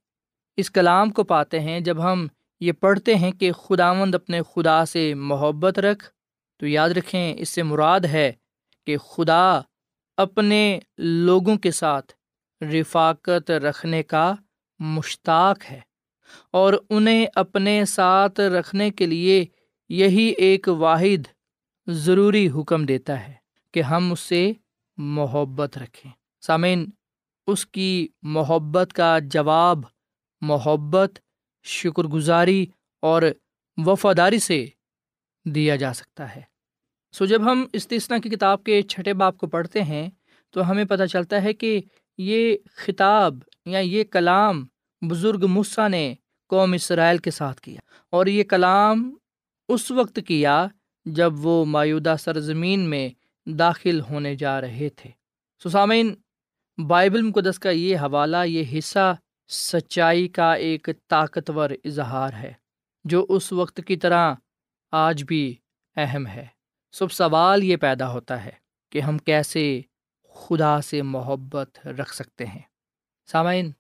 اس 0.57 0.71
کلام 0.71 1.09
کو 1.09 1.23
پاتے 1.23 1.59
ہیں، 1.59 1.79
جب 1.79 2.11
ہم 2.11 2.27
یہ 2.59 2.71
پڑھتے 2.71 3.15
ہیں 3.15 3.31
کہ 3.31 3.51
خداوند 3.51 4.15
اپنے 4.15 4.41
خدا 4.55 4.85
سے 4.85 5.13
محبت 5.13 5.79
رکھ، 5.79 6.05
تو 6.57 6.67
یاد 6.67 6.89
رکھیں، 6.89 7.35
اس 7.37 7.49
سے 7.49 7.63
مراد 7.63 7.99
ہے 7.99 8.31
کہ 8.87 8.97
خدا 8.97 9.61
اپنے 10.17 10.79
لوگوں 10.97 11.57
کے 11.57 11.71
ساتھ 11.71 12.13
رفاقت 12.63 13.51
رکھنے 13.51 14.03
کا 14.03 14.33
مشتاق 14.79 15.59
ہے 15.71 15.79
اور 16.51 16.73
انہیں 16.89 17.25
اپنے 17.35 17.85
ساتھ 17.85 18.39
رکھنے 18.39 18.89
کے 18.91 19.05
لیے 19.05 19.45
یہی 19.89 20.33
ایک 20.37 20.67
واحد 20.67 21.27
ضروری 21.87 22.49
حکم 22.49 22.85
دیتا 22.85 23.27
ہے 23.27 23.33
کہ 23.71 23.81
ہم 23.81 24.11
اس 24.11 24.19
سے 24.19 24.51
محبت 24.97 25.77
رکھیں۔ 25.77 26.11
سامعین، 26.41 26.89
اس 27.47 27.65
کی 27.65 28.07
محبت 28.21 28.93
کا 28.93 29.19
جواب 29.19 29.79
محبت 30.41 31.19
شکر 31.63 32.03
گزاری 32.03 32.65
اور 32.99 33.21
وفاداری 33.77 34.39
سے 34.39 34.65
دیا 35.45 35.75
جا 35.75 35.93
سکتا 35.93 36.35
ہے۔ 36.35 36.41
سو 37.11 37.25
جب 37.25 37.51
ہم 37.51 37.65
استثنا 37.73 38.17
کی 38.17 38.29
کتاب 38.29 38.63
کے 38.63 38.81
چھٹے 38.81 39.13
باپ 39.13 39.37
کو 39.37 39.47
پڑھتے 39.47 39.81
ہیں، 39.81 40.09
تو 40.49 40.69
ہمیں 40.71 40.85
پتہ 40.85 41.03
چلتا 41.03 41.43
ہے 41.43 41.53
کہ 41.53 41.81
یہ 42.17 42.57
خطاب 42.75 43.35
یا 43.65 43.79
یہ 43.79 44.03
کلام 44.03 44.65
بزرگ 45.01 45.45
مسا 45.47 45.87
نے 45.87 46.13
قوم 46.47 46.73
اسرائیل 46.73 47.17
کے 47.17 47.31
ساتھ 47.31 47.61
کیا 47.61 47.79
اور 48.09 48.25
یہ 48.25 48.43
کلام 48.43 49.15
اس 49.69 49.91
وقت 49.91 50.19
کیا 50.27 50.67
جب 51.05 51.33
وہ 51.45 51.65
مایودہ 51.65 52.15
سرزمین 52.19 52.79
میں 52.79 53.09
داخل 53.45 53.99
ہونے 53.99 54.35
جا 54.35 54.61
رہے 54.61 54.89
تھے۔ 54.89 55.09
سسامین 55.63 56.15
بائبل 56.77 57.21
مقدس 57.21 57.59
کا 57.59 57.69
یہ 57.69 57.97
حوالہ، 57.97 58.37
یہ 58.45 58.77
حصہ 58.77 59.15
سچائی 59.47 60.27
کا 60.27 60.53
ایک 60.53 60.89
طاقتور 61.09 61.69
اظہار 61.83 62.33
ہے، 62.33 62.53
جو 63.05 63.25
اس 63.29 63.51
وقت 63.51 63.81
کی 63.87 63.95
طرح 63.95 64.33
آج 64.91 65.23
بھی 65.23 65.55
اہم 65.95 66.27
ہے۔ 66.27 66.45
سب 66.91 67.11
سوال 67.11 67.63
یہ 67.63 67.77
پیدا 67.77 68.11
ہوتا 68.11 68.45
ہے 68.45 68.51
کہ 68.91 69.01
ہم 69.01 69.17
کیسے 69.17 69.81
خدا 70.33 70.81
سے 70.81 71.01
محبت 71.01 71.87
رکھ 71.87 72.15
سکتے 72.15 72.45
ہیں۔ 72.45 72.61
سامعین 73.31 73.71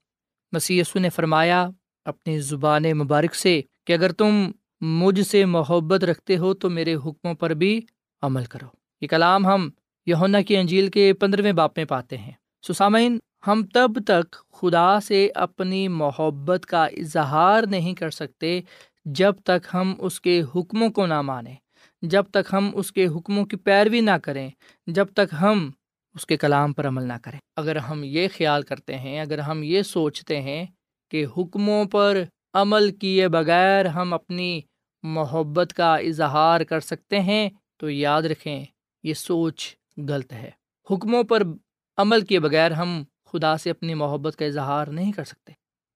مسی 0.51 0.81
نے 0.95 1.09
فرمایا 1.09 1.69
اپنی 2.05 2.39
زبان 2.39 2.83
مبارک 2.83 3.35
سے 3.35 3.61
کہ 3.85 3.93
اگر 3.93 4.11
تم 4.11 4.51
مجھ 4.81 5.21
سے 5.21 5.45
محبت 5.45 6.03
رکھتے 6.03 6.37
ہو 6.37 6.53
تو 6.53 6.69
میرے 6.69 6.95
حکموں 6.95 7.33
پر 7.33 7.49
بھی 7.49 7.81
عمل 8.21 8.45
کرو۔ 8.45 8.67
یہ 9.01 9.07
کلام 9.07 9.45
ہم 9.45 9.69
یونا 10.05 10.41
کی 10.41 10.57
انجیل 10.57 10.87
کے 10.87 11.13
پندرہویں 11.13 11.51
باپ 11.51 11.77
میں 11.77 11.85
پاتے 11.85 12.17
ہیں۔ 12.17 12.31
سسامین 12.67 13.19
ہم 13.43 13.65
تب 13.73 13.91
تک 14.07 14.35
خدا 14.53 14.99
سے 14.99 15.29
اپنی 15.35 15.87
محبت 15.87 16.65
کا 16.65 16.85
اظہار 16.85 17.63
نہیں 17.63 17.93
کر 17.93 18.09
سکتے 18.09 18.61
جب 19.05 19.33
تک 19.43 19.67
ہم 19.73 19.93
اس 19.97 20.21
کے 20.21 20.41
حکموں 20.55 20.89
کو 20.89 21.05
نہ 21.05 21.21
مانیں، 21.21 21.55
جب 22.01 22.23
تک 22.23 22.53
ہم 22.53 22.69
اس 22.73 22.91
کے 22.91 23.07
حکموں 23.07 23.45
کی 23.45 23.57
پیروی 23.57 24.01
نہ 24.01 24.17
کریں، 24.23 24.49
جب 24.87 25.05
تک 25.13 25.33
ہم 25.41 25.71
اس 26.15 26.25
کے 26.25 26.37
کلام 26.37 26.73
پر 26.73 26.87
عمل 26.87 27.03
نہ 27.03 27.17
کریں۔ 27.23 27.39
اگر 27.55 27.75
ہم 27.75 28.01
یہ 28.03 28.27
خیال 28.37 28.61
کرتے 28.61 28.97
ہیں، 28.97 29.19
اگر 29.19 29.39
ہم 29.39 29.63
یہ 29.63 29.81
سوچتے 29.81 30.41
ہیں 30.41 30.65
کہ 31.11 31.25
حکموں 31.37 31.85
پر 31.85 32.23
عمل 32.53 32.91
کیے 32.91 33.27
بغیر 33.27 33.85
ہم 33.85 34.13
اپنی 34.13 34.61
محبت 35.03 35.73
کا 35.73 35.95
اظہار 35.95 36.61
کر 36.61 36.79
سکتے 36.79 37.19
ہیں، 37.19 37.49
تو 37.77 37.89
یاد 37.89 38.21
رکھیں، 38.21 38.65
یہ 39.03 39.13
سوچ 39.13 39.75
غلط 40.09 40.33
ہے۔ 40.33 40.49
حکموں 40.91 41.23
پر 41.23 41.43
عمل 41.97 42.21
کیے 42.21 42.39
بغیر 42.39 42.71
ہم 42.71 43.03
خدا 43.29 43.57
سے 43.57 43.69
اپنی 43.69 43.93
محبت 43.93 44.35
کا 44.35 44.45
اظہار 44.45 44.87
نہیں 44.87 45.11
کر 45.11 45.23
سکتے۔ 45.23 45.51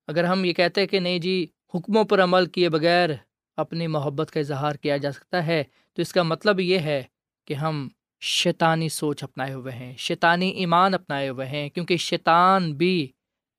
اگر 0.08 0.24
ہم 0.24 0.46
یہ 0.46 0.54
کہتے 0.54 0.82
ہیں 0.82 0.88
کہ 0.88 1.00
نہیں 1.00 1.20
جی 1.20 1.48
حکموں 1.76 2.04
پر 2.04 2.24
عمل 2.24 2.46
کیے 2.46 2.70
بغیر 2.70 3.10
اپنی 3.58 3.88
محبت 3.88 4.32
کا 4.32 4.40
اظہار 4.40 4.76
کیا 4.76 4.98
جا 4.98 5.12
سکتا 5.12 5.48
ہے، 5.48 5.64
تو 5.94 6.02
اس 6.02 6.14
کا 6.14 6.24
مطلب 6.24 6.60
یہ 6.60 6.80
ہے 6.80 7.04
کہ 7.48 7.54
ہم 7.54 7.88
شیطانی 8.22 8.90
سوچ 8.90 9.24
اپنائے 9.24 9.54
ہوئے 9.54 9.74
ہیں، 9.74 9.94
شیطانی 9.98 10.50
ایمان 10.50 10.94
اپنائے 10.94 11.30
ہوئے 11.30 11.46
ہیں، 11.46 11.70
کیونکہ 11.70 11.98
شیطان 11.98 12.74
بھی 12.74 13.08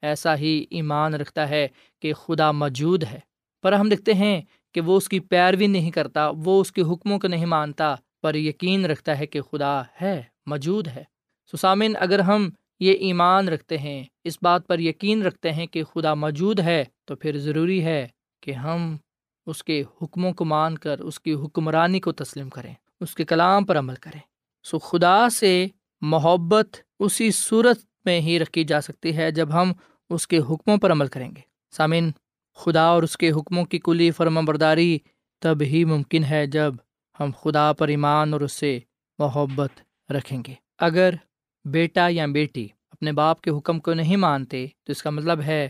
ایسا 0.02 0.36
ہی 0.36 0.64
ایمان 0.70 1.14
رکھتا 1.14 1.48
ہے 1.48 1.68
کہ 2.00 2.12
خدا 2.12 2.52
موجود 2.52 3.04
ہے۔ 3.04 3.20
پر 3.62 3.72
ہم 3.72 3.88
دیکھتے 3.88 4.14
ہیں 4.14 4.42
کہ 4.74 4.80
وہ 4.80 4.96
اس 4.96 5.08
کی 5.08 5.20
پیروی 5.20 5.66
نہیں 5.66 5.90
کرتا، 5.90 6.30
وہ 6.44 6.60
اس 6.60 6.72
کے 6.72 6.82
حکموں 6.82 7.18
کو 7.18 7.28
نہیں 7.28 7.46
مانتا، 7.46 7.94
پر 8.22 8.34
یقین 8.34 8.84
رکھتا 8.84 9.18
ہے 9.18 9.26
کہ 9.26 9.40
خدا 9.40 9.82
ہے، 10.02 10.22
موجود 10.46 10.88
ہے۔ 10.88 11.04
سسامن 11.52 11.92
اگر 12.00 12.18
ہم 12.18 12.50
یہ 12.82 12.92
ایمان 12.92 13.48
رکھتے 13.48 13.78
ہیں، 13.78 14.04
اس 14.24 14.38
بات 14.42 14.66
پر 14.66 14.78
یقین 14.78 15.22
رکھتے 15.22 15.52
ہیں 15.52 15.66
کہ 15.66 15.84
خدا 15.84 16.14
موجود 16.14 16.60
ہے 16.60 16.84
تو 17.04 17.16
پھر 17.16 17.38
ضروری 17.38 17.84
ہے 17.84 18.08
کہ 18.40 18.50
ہم 18.52 18.96
اس 19.46 19.64
کے 19.64 19.82
حکموں 20.02 20.32
کو 20.32 20.44
مان 20.44 20.78
کر 20.78 21.00
اس 21.00 21.20
کی 21.20 21.34
حکمرانی 21.34 22.00
کو 22.00 22.12
تسلیم 22.12 22.48
کریں، 22.48 22.74
اس 23.00 23.14
کے 23.14 23.24
کلام 23.24 23.64
پر 23.64 23.78
عمل 23.78 23.94
کریں۔ 23.94 24.20
سو 24.64 24.78
خدا 24.78 25.28
سے 25.28 25.66
محبت 26.00 26.76
اسی 27.00 27.30
صورت 27.30 27.78
میں 28.04 28.20
ہی 28.20 28.38
رکھی 28.38 28.64
جا 28.64 28.80
سکتی 28.80 29.16
ہے 29.16 29.30
جب 29.30 29.48
ہم 29.52 29.72
اس 30.10 30.26
کے 30.26 30.38
حکموں 30.38 30.76
پر 30.76 30.92
عمل 30.92 31.06
کریں 31.06 31.30
گے۔ 31.36 31.40
سامن 31.70 32.10
خدا 32.56 32.82
اور 32.82 33.02
اس 33.02 33.16
کے 33.16 33.30
حکموں 33.30 33.64
کی 33.64 33.78
کلی 33.78 34.10
فرم 34.10 34.44
برداری 34.44 34.98
تب 35.40 35.62
ہی 35.62 35.84
ممکن 35.84 36.24
ہے 36.24 36.46
جب 36.46 36.74
ہم 37.20 37.30
خدا 37.40 37.72
پر 37.72 37.88
ایمان 37.88 38.32
اور 38.32 38.40
اس 38.40 38.52
سے 38.52 38.78
محبت 39.18 39.70
رکھیں 40.12 40.42
گے۔ 40.46 40.54
اگر 40.78 41.14
بیٹا 41.64 42.06
یا 42.10 42.26
بیٹی 42.26 42.68
اپنے 42.90 43.12
باپ 43.12 43.40
کے 43.40 43.50
حکم 43.50 43.80
کو 43.80 43.94
نہیں 43.94 44.16
مانتے 44.16 44.66
تو 44.84 44.92
اس 44.92 45.02
کا 45.02 45.10
مطلب 45.10 45.42
ہے 45.42 45.68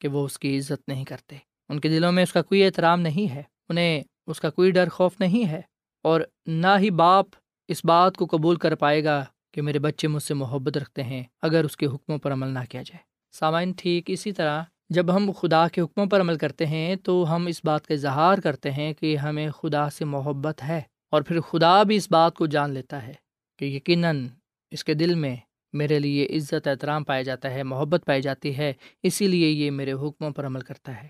کہ 0.00 0.08
وہ 0.08 0.24
اس 0.24 0.38
کی 0.38 0.58
عزت 0.58 0.88
نہیں 0.88 1.04
کرتے۔ 1.04 1.36
ان 1.68 1.80
کے 1.80 1.88
دلوں 1.88 2.12
میں 2.12 2.22
اس 2.22 2.32
کا 2.32 2.42
کوئی 2.42 2.64
احترام 2.64 3.00
نہیں 3.00 3.34
ہے، 3.34 3.42
انہیں 3.68 4.02
اس 4.26 4.40
کا 4.40 4.50
کوئی 4.50 4.70
ڈر 4.70 4.88
خوف 4.88 5.20
نہیں 5.20 5.48
ہے 5.48 5.60
اور 6.02 6.20
نہ 6.46 6.78
ہی 6.78 6.90
باپ 6.90 7.26
اس 7.68 7.84
بات 7.84 8.16
کو 8.16 8.26
قبول 8.26 8.56
کر 8.56 8.74
پائے 8.74 9.04
گا 9.04 9.24
کہ 9.54 9.62
میرے 9.62 9.78
بچے 9.78 10.08
مجھ 10.08 10.22
سے 10.22 10.34
محبت 10.34 10.76
رکھتے 10.76 11.02
ہیں 11.02 11.22
اگر 11.42 11.64
اس 11.64 11.76
کے 11.76 11.86
حکموں 11.86 12.18
پر 12.18 12.32
عمل 12.32 12.48
نہ 12.48 12.58
کیا 12.68 12.82
جائے۔ 12.82 12.98
سامعین، 13.32 13.72
ٹھیک 13.76 14.10
اسی 14.10 14.32
طرح 14.32 14.62
جب 14.88 15.16
ہم 15.16 15.30
خدا 15.32 15.68
کے 15.68 15.80
حکموں 15.80 16.06
پر 16.06 16.20
عمل 16.20 16.38
کرتے 16.38 16.66
ہیں 16.66 16.96
تو 16.96 17.36
ہم 17.36 17.46
اس 17.46 17.60
بات 17.64 17.86
کا 17.86 17.94
اظہار 17.94 18.38
کرتے 18.38 18.70
ہیں 18.70 18.92
کہ 18.92 19.16
ہمیں 19.16 19.50
خدا 19.50 19.90
سے 19.90 20.04
محبت 20.04 20.62
ہے 20.62 20.80
اور 21.10 21.22
پھر 21.22 21.40
خدا 21.40 21.82
بھی 21.82 21.96
اس 21.96 22.10
بات 22.10 22.34
کو 22.34 22.46
جان 22.46 22.70
لیتا 22.70 23.06
ہے 23.06 23.12
کہ 23.58 23.64
یقیناً 23.64 24.26
اس 24.72 24.84
کے 24.84 24.94
دل 24.94 25.14
میں 25.14 25.36
میرے 25.72 25.98
لیے 25.98 26.26
عزت، 26.26 26.68
احترام 26.68 27.04
پایا 27.04 27.22
جاتا 27.22 27.50
ہے، 27.50 27.62
محبت 27.62 28.02
پائی 28.06 28.22
جاتی 28.22 28.58
ہے، 28.58 28.72
اسی 29.02 29.26
لیے 29.26 29.50
یہ 29.50 29.70
میرے 29.70 29.92
حکموں 29.92 30.30
پر 30.30 30.46
عمل 30.46 30.60
کرتا 30.60 31.02
ہے۔ 31.02 31.08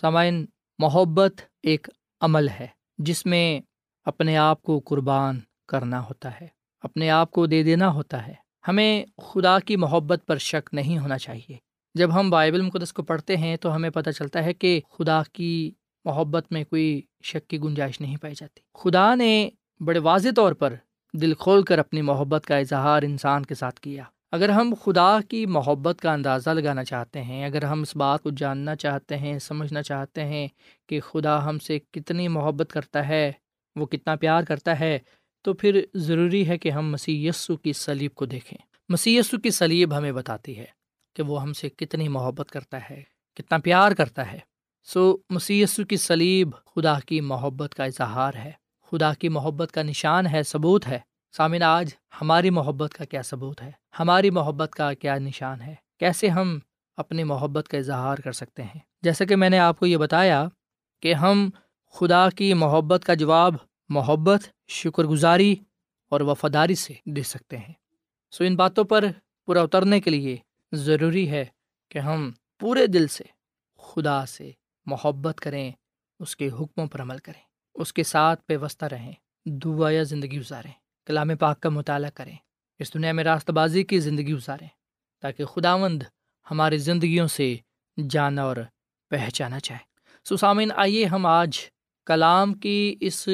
سامعین، 0.00 0.46
محبت 0.78 1.40
ایک 1.62 1.88
عمل 2.20 2.48
ہے 2.48 2.66
جس 2.98 3.26
میں 3.26 3.60
اپنے 4.04 4.36
آپ 4.36 4.62
کو 4.62 4.80
قربان 4.84 5.40
کرنا 5.68 6.00
ہوتا 6.04 6.40
ہے، 6.40 6.46
اپنے 6.80 7.10
آپ 7.10 7.30
کو 7.30 7.46
دے 7.46 7.62
دینا 7.62 7.92
ہوتا 7.92 8.26
ہے۔ 8.26 8.34
ہمیں 8.68 9.04
خدا 9.22 9.58
کی 9.58 9.76
محبت 9.76 10.20
پر 10.26 10.36
شک 10.36 10.68
نہیں 10.72 10.98
ہونا 10.98 11.18
چاہیے۔ 11.18 11.56
جب 11.94 12.20
ہم 12.20 12.30
بائبل 12.30 12.60
مقدس 12.60 12.92
کو 12.92 13.02
پڑھتے 13.02 13.36
ہیں 13.36 13.56
تو 13.56 13.74
ہمیں 13.74 13.90
پتہ 13.90 14.10
چلتا 14.10 14.44
ہے 14.44 14.52
کہ 14.52 14.80
خدا 14.90 15.22
کی 15.32 15.72
محبت 16.04 16.52
میں 16.52 16.64
کوئی 16.64 17.02
شک 17.22 17.48
کی 17.48 17.58
گنجائش 17.60 18.00
نہیں 18.00 18.16
پائی 18.16 18.34
جاتی۔ 18.36 18.60
خدا 18.74 19.14
نے 19.14 19.50
بڑے 19.80 19.98
واضح 19.98 20.28
طور 20.36 20.52
پر 20.52 20.74
دل 21.12 21.34
کھول 21.34 21.62
کر 21.62 21.78
اپنی 21.78 22.02
محبت 22.02 22.46
کا 22.46 22.56
اظہار 22.56 23.02
انسان 23.02 23.44
کے 23.44 23.54
ساتھ 23.54 23.80
کیا۔ 23.80 24.04
اگر 24.32 24.48
ہم 24.48 24.74
خدا 24.84 25.18
کی 25.28 25.46
محبت 25.46 26.00
کا 26.00 26.12
اندازہ 26.12 26.50
لگانا 26.50 26.84
چاہتے 26.84 27.22
ہیں، 27.22 27.44
اگر 27.44 27.64
ہم 27.64 27.80
اس 27.80 27.96
بات 27.96 28.22
کو 28.22 28.30
جاننا 28.30 28.76
چاہتے 28.76 29.16
ہیں، 29.16 29.38
سمجھنا 29.38 29.82
چاہتے 29.82 30.24
ہیں 30.24 30.48
کہ 30.88 31.00
خدا 31.00 31.44
ہم 31.44 31.58
سے 31.58 31.78
کتنی 31.78 32.28
محبت 32.28 32.72
کرتا 32.72 33.08
ہے، 33.08 33.32
وہ 33.76 33.86
کتنا 33.86 34.16
پیار 34.16 34.42
کرتا 34.42 34.80
ہے، 34.80 34.98
تو 35.42 35.54
پھر 35.54 35.80
ضروری 35.94 36.48
ہے 36.48 36.58
کہ 36.58 36.70
ہم 36.70 36.90
مسی 36.90 37.26
یسو 37.26 37.56
کی 37.56 37.72
سلیب 37.72 38.14
کو 38.14 38.26
دیکھیں۔ 38.26 38.58
مسی 38.88 39.16
یسو 39.16 39.38
کی 39.38 39.50
سلیب 39.50 39.98
ہمیں 39.98 40.12
بتاتی 40.12 40.58
ہے 40.58 40.64
کہ 41.16 41.22
وہ 41.22 41.42
ہم 41.42 41.52
سے 41.52 41.68
کتنی 41.68 42.08
محبت 42.08 42.50
کرتا 42.50 42.78
ہے، 42.90 43.02
کتنا 43.36 43.58
پیار 43.58 43.92
کرتا 43.92 44.32
ہے۔ 44.32 44.38
سو 44.84 45.16
مسی 45.30 45.62
یسو 45.62 45.84
کی 45.84 45.96
سلیب 45.96 46.50
خدا 46.74 47.00
کی 47.00 47.20
محبت 47.20 47.74
کا 47.74 47.84
اظہار 47.84 48.34
ہے۔ 48.34 48.59
خدا 48.90 49.14
کی 49.14 49.28
محبت 49.28 49.72
کا 49.72 49.82
نشان 49.82 50.26
ہے، 50.26 50.42
ثبوت 50.42 50.86
ہے۔ 50.86 50.98
سامن 51.36 51.62
آج 51.62 51.94
ہماری 52.20 52.50
محبت 52.50 52.94
کا 52.94 53.04
کیا 53.04 53.22
ثبوت 53.22 53.62
ہے؟ 53.62 53.70
ہماری 53.98 54.30
محبت 54.30 54.70
کا 54.72 54.92
کیا 54.92 55.18
نشان 55.18 55.60
ہے؟ 55.60 55.74
کیسے 55.98 56.28
ہم 56.28 56.58
اپنی 56.96 57.24
محبت 57.24 57.68
کا 57.68 57.78
اظہار 57.78 58.18
کر 58.18 58.32
سکتے 58.32 58.62
ہیں؟ 58.62 58.78
جیسا 59.02 59.24
کہ 59.24 59.36
میں 59.36 59.50
نے 59.50 59.58
آپ 59.58 59.78
کو 59.78 59.86
یہ 59.86 59.96
بتایا 59.96 60.48
کہ 61.02 61.14
ہم 61.14 61.50
خدا 61.90 62.30
کی 62.30 62.54
محبت 62.54 63.04
کا 63.04 63.14
جواب 63.14 63.54
محبت 63.88 64.40
شکر 64.68 65.04
گزاری 65.04 65.56
اور 66.08 66.20
وفاداری 66.20 66.74
سے 66.74 66.94
دے 67.06 67.22
سکتے 67.22 67.58
ہیں۔ 67.58 67.72
سو 68.30 68.44
ان 68.44 68.56
باتوں 68.56 68.84
پر 68.84 69.04
پورا 69.46 69.62
اترنے 69.62 70.00
کے 70.00 70.10
لیے 70.10 70.36
ضروری 70.72 71.30
ہے 71.30 71.44
کہ 71.88 71.98
ہم 71.98 72.32
پورے 72.60 72.86
دل 72.86 73.06
سے 73.06 73.24
خدا 73.78 74.26
سے 74.26 74.50
محبت 74.86 75.40
کریں، 75.40 75.72
اس 76.20 76.36
کے 76.36 76.48
حکموں 76.48 76.86
پر 76.86 77.02
عمل 77.02 77.18
کریں۔ 77.18 77.49
اس 77.74 77.92
کے 77.92 78.02
ساتھ 78.02 78.40
پیوستہ 78.46 78.84
رہیں، 78.84 79.12
دعا 79.46 79.90
یا 79.90 80.02
زندگی 80.02 80.38
گزاریں، 80.38 80.72
کلام 81.06 81.36
پاک 81.36 81.60
کا 81.60 81.68
مطالعہ 81.68 82.10
کریں 82.14 82.36
اس 82.78 82.94
دنیا 82.94 83.12
میں 83.12 83.24
راستہ 83.24 83.52
بازی 83.52 83.82
کی 83.82 83.98
زندگی 83.98 84.34
گزاریں، 84.34 84.68
تاکہ 85.20 85.44
خدا 85.44 85.76
مند 85.76 86.02
ہماری 86.50 86.78
زندگیوں 86.78 87.26
سے 87.26 87.56
جانا 88.10 88.42
اور 88.42 88.56
پہچانا 89.10 89.60
چاہے۔ 89.60 89.90
سسامن 90.24 90.68
آئیے 90.76 91.04
ہم 91.04 91.26
آج 91.26 91.58
کلام 92.06 92.54
کی 92.54 92.96
اس 93.00 93.28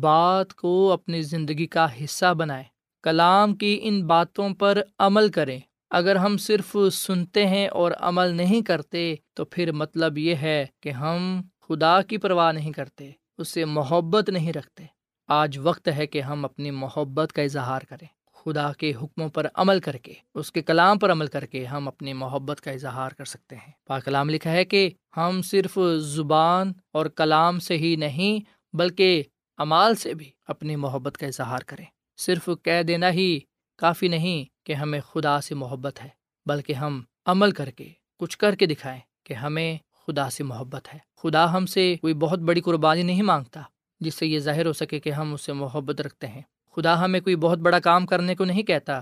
بات 0.00 0.54
کو 0.54 0.92
اپنی 0.92 1.22
زندگی 1.22 1.66
کا 1.66 2.04
حصہ 2.04 2.34
بنائیں۔ 2.34 2.64
کلام 3.02 3.54
کی 3.54 3.80
ان 3.82 4.06
باتوں 4.06 4.54
پر 4.54 4.82
عمل 4.98 5.30
کریں۔ 5.30 5.60
اگر 5.90 6.16
ہم 6.16 6.36
صرف 6.36 6.76
سنتے 6.92 7.46
ہیں 7.46 7.68
اور 7.68 7.92
عمل 8.00 8.28
نہیں 8.28 8.62
کرتے، 8.62 9.14
تو 9.34 9.44
پھر 9.44 9.72
مطلب 9.72 10.18
یہ 10.18 10.34
ہے 10.34 10.66
کہ 10.80 10.88
ہم 10.88 11.42
خدا 11.60 12.02
کی 12.02 12.18
پرواہ 12.18 12.52
نہیں 12.52 12.72
کرتے۔ 12.72 13.10
اس 13.38 13.48
سے 13.48 13.64
محبت 13.64 14.28
نہیں 14.28 14.52
رکھتے۔ 14.52 14.84
آج 15.26 15.58
وقت 15.58 15.88
ہے 15.96 16.06
کہ 16.06 16.20
ہم 16.20 16.44
اپنی 16.44 16.70
محبت 16.70 17.32
کا 17.32 17.42
اظہار 17.42 17.80
کریں۔ 17.88 18.06
خدا 18.34 18.72
کے 18.72 18.92
حکموں 19.02 19.28
پر 19.28 19.46
عمل 19.54 19.80
کر 19.80 19.96
کے، 19.96 20.12
اس 20.34 20.52
کے 20.52 20.62
کلام 20.62 20.98
پر 20.98 21.12
عمل 21.12 21.26
کر 21.26 21.46
کے 21.46 21.64
ہم 21.64 21.88
اپنی 21.88 22.12
محبت 22.12 22.60
کا 22.60 22.70
اظہار 22.70 23.10
کر 23.10 23.24
سکتے 23.24 23.56
ہیں۔ 23.56 23.72
پاک 23.86 24.04
کلام 24.04 24.30
لکھا 24.30 24.52
ہے 24.52 24.64
کہ 24.64 24.90
ہم 25.16 25.42
صرف 25.42 25.78
زبان 25.98 26.72
اور 26.92 27.06
کلام 27.06 27.58
سے 27.58 27.78
ہی 27.78 27.96
نہیں، 27.96 28.40
بلکہ 28.76 29.22
امال 29.56 29.94
سے 29.94 30.14
بھی 30.14 30.30
اپنی 30.46 30.76
محبت 30.76 31.18
کا 31.18 31.26
اظہار 31.26 31.58
کریں۔ 31.58 31.84
صرف 32.16 32.50
کہہ 32.62 32.82
دینا 32.82 33.10
ہی 33.10 33.40
کافی 33.78 34.08
نہیں 34.08 34.66
کہ 34.66 34.72
ہمیں 34.72 35.00
خدا 35.00 35.40
سے 35.40 35.54
محبت 35.54 36.02
ہے، 36.02 36.08
بلکہ 36.46 36.72
ہم 36.72 37.02
عمل 37.26 37.50
کر 37.50 37.70
کے، 37.70 37.88
کچھ 38.18 38.38
کر 38.38 38.54
کے 38.54 38.66
دکھائیں 38.66 39.00
کہ 39.24 39.34
ہمیں 39.34 39.78
خدا 40.06 40.30
سے 40.30 40.44
محبت 40.44 40.94
ہے۔ 40.94 41.05
خدا 41.16 41.52
ہم 41.52 41.66
سے 41.66 41.96
کوئی 42.00 42.14
بہت 42.14 42.38
بڑی 42.38 42.60
قربانی 42.60 43.02
نہیں 43.02 43.22
مانگتا، 43.22 43.62
جس 44.00 44.14
سے 44.14 44.26
یہ 44.26 44.38
ظاہر 44.38 44.66
ہو 44.66 44.72
سکے 44.72 45.00
کہ 45.00 45.10
ہم 45.10 45.34
اس 45.34 45.40
سے 45.40 45.52
محبت 45.52 46.00
رکھتے 46.00 46.26
ہیں۔ 46.26 46.42
خدا 46.72 47.04
ہمیں 47.04 47.20
کوئی 47.20 47.36
بہت 47.36 47.58
بڑا 47.58 47.78
کام 47.78 48.06
کرنے 48.06 48.34
کو 48.34 48.44
نہیں 48.44 48.62
کہتا، 48.62 49.00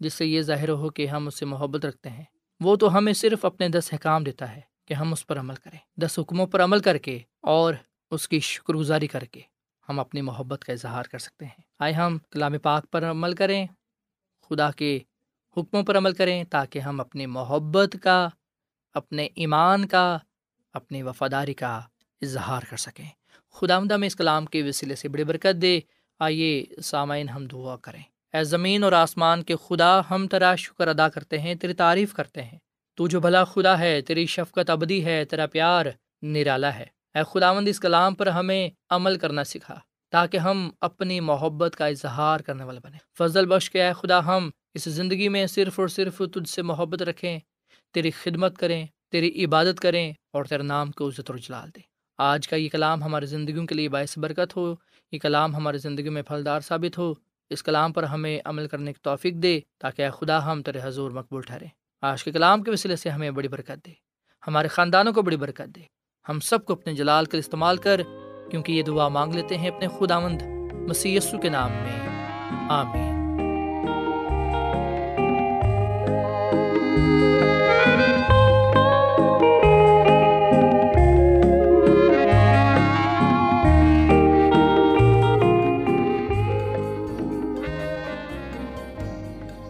جس 0.00 0.14
سے 0.14 0.26
یہ 0.26 0.42
ظاہر 0.42 0.68
ہو 0.68 0.90
کہ 0.90 1.06
ہم 1.06 1.26
اس 1.26 1.38
سے 1.38 1.44
محبت 1.44 1.84
رکھتے 1.84 2.10
ہیں۔ 2.10 2.24
وہ 2.60 2.76
تو 2.76 2.98
ہمیں 2.98 3.12
صرف 3.12 3.44
اپنے 3.44 3.68
دس 3.68 3.94
حکام 3.94 4.24
دیتا 4.24 4.56
ہے 4.56 4.60
کہ 4.84 4.94
ہم 4.94 5.12
اس 5.12 5.26
پر 5.26 5.38
عمل 5.38 5.54
کریں۔ 5.54 5.78
دس 5.96 6.18
حکموں 6.18 6.46
پر 6.46 6.64
عمل 6.64 6.80
کر 6.80 6.98
کے 6.98 7.18
اور 7.40 7.74
اس 8.10 8.28
کی 8.28 8.40
شکر 8.40 8.74
گزاری 8.74 9.06
کر 9.06 9.24
کے 9.24 9.40
ہم 9.88 10.00
اپنی 10.00 10.20
محبت 10.20 10.64
کا 10.64 10.72
اظہار 10.72 11.04
کر 11.04 11.18
سکتے 11.18 11.44
ہیں۔ 11.44 11.62
آئے 11.78 11.92
ہم 11.92 12.18
کلام 12.30 12.58
پاک 12.58 12.90
پر 12.90 13.04
عمل 13.04 13.34
کریں، 13.34 13.66
خدا 14.48 14.70
کے 14.70 14.98
حکموں 15.56 15.82
پر 15.82 15.98
عمل 15.98 16.12
کریں 16.12 16.44
تاکہ 16.44 16.78
ہم 16.78 17.00
اپنی 17.00 17.26
محبت 17.26 17.96
کا، 18.02 18.28
اپنے 18.94 19.28
ایمان 19.34 19.88
کا 19.88 20.18
اپنی 20.72 21.02
وفاداری 21.02 21.54
کا 21.54 21.80
اظہار 22.22 22.62
کر 22.70 22.76
سکیں۔ 22.76 23.08
خدا 23.52 23.76
آمدہ 23.76 23.96
میں 23.96 24.06
اس 24.06 24.16
کلام 24.16 24.46
کے 24.46 24.62
وسیلے 24.62 24.94
سے 24.94 25.08
بڑی 25.08 25.24
برکت 25.24 25.62
دے۔ 25.62 25.80
آئیے 26.18 26.64
سامعین، 26.82 27.28
ہم 27.28 27.46
دعا 27.46 27.76
کریں۔ 27.76 28.02
اے 28.32 28.44
زمین 28.44 28.84
اور 28.84 28.92
آسمان 28.92 29.42
کے 29.42 29.54
خدا، 29.68 30.00
ہم 30.10 30.26
تیرا 30.26 30.54
شکر 30.54 30.88
ادا 30.88 31.08
کرتے 31.08 31.38
ہیں، 31.38 31.54
تیری 31.54 31.74
تعریف 31.74 32.14
کرتے 32.14 32.42
ہیں۔ 32.42 32.58
تو 32.94 33.08
جو 33.08 33.20
بھلا 33.20 33.44
خدا 33.44 33.78
ہے، 33.78 34.00
تیری 34.00 34.26
شفقت 34.26 34.70
ابدی 34.70 35.04
ہے، 35.04 35.24
تیرا 35.24 35.46
پیار 35.46 35.86
نرالا 36.22 36.74
ہے۔ 36.74 36.86
اے 37.14 37.20
خداوند، 37.30 37.68
اس 37.68 37.80
کلام 37.80 38.14
پر 38.14 38.26
ہمیں 38.26 38.70
عمل 38.90 39.18
کرنا 39.18 39.44
سکھا، 39.44 39.80
تاکہ 40.10 40.36
ہم 40.36 40.70
اپنی 40.80 41.20
محبت 41.20 41.76
کا 41.76 41.86
اظہار 41.86 42.40
کرنے 42.40 42.64
والے 42.64 42.80
بنے 42.82 42.96
فضل 43.18 43.46
بخش 43.46 43.70
کے 43.70 43.82
اے 43.82 43.92
خدا، 43.92 44.26
ہم 44.26 44.50
اس 44.74 44.84
زندگی 44.84 45.28
میں 45.28 45.46
صرف 45.46 45.80
اور 45.80 45.88
صرف 45.88 46.22
تجھ 46.34 46.48
سے 46.48 46.62
محبت 46.62 47.02
رکھیں، 47.02 47.38
تیری 47.94 48.10
خدمت 48.10 48.58
کریں۔ 48.58 48.86
تیری 49.10 49.44
عبادت 49.44 49.80
کریں 49.80 50.12
اور 50.32 50.44
تیرے 50.44 50.62
نام 50.62 50.90
کو 50.90 51.08
عزت 51.08 51.30
اور 51.30 51.38
جلال 51.38 51.68
دیں۔ 51.68 51.82
آج 52.18 52.48
کا 52.48 52.56
یہ 52.56 52.68
کلام 52.68 53.02
ہماری 53.02 53.26
زندگیوں 53.26 53.66
کے 53.66 53.74
لیے 53.74 53.88
باعث 53.88 54.18
برکت 54.18 54.56
ہو۔ 54.56 54.74
یہ 55.12 55.18
کلام 55.18 55.56
ہماری 55.56 55.78
زندگی 55.78 56.08
میں 56.08 56.22
پھلدار 56.22 56.60
ثابت 56.60 56.98
ہو۔ 56.98 57.14
اس 57.50 57.62
کلام 57.62 57.92
پر 57.92 58.02
ہمیں 58.02 58.40
عمل 58.44 58.68
کرنے 58.68 58.92
کی 58.92 59.00
توفیق 59.02 59.34
دے 59.34 59.60
تاکہ 59.78 60.02
اے 60.02 60.10
خدا 60.10 60.52
ہم 60.52 60.62
تیرے 60.62 60.80
حضور 60.82 61.10
مقبول 61.10 61.42
ٹھہرے 61.42 61.66
آج 62.02 62.24
کے 62.24 62.32
کلام 62.32 62.62
کے 62.62 62.70
وسیلے 62.70 62.96
سے 62.96 63.10
ہمیں 63.10 63.30
بڑی 63.30 63.48
برکت 63.48 63.86
دے۔ 63.86 63.92
ہمارے 64.46 64.68
خاندانوں 64.68 65.12
کو 65.12 65.22
بڑی 65.22 65.36
برکت 65.36 65.76
دے۔ 65.76 65.80
ہم 66.28 66.40
سب 66.40 66.64
کو 66.64 66.72
اپنے 66.72 66.94
جلال 66.94 67.24
کر 67.24 67.38
استعمال 67.38 67.76
کر، 67.76 68.00
کیونکہ 68.50 68.72
یہ 68.72 68.82
دعا 68.82 69.08
مانگ 69.08 69.34
لیتے 69.34 69.56
ہیں 69.56 69.70
اپنے 69.70 69.88
خدا 69.98 70.18
مند 70.18 70.42
مسی 70.72 71.18
کے 71.42 71.48
نام 71.48 71.70
میں۔ 71.70 72.08
آمین۔ 72.70 73.20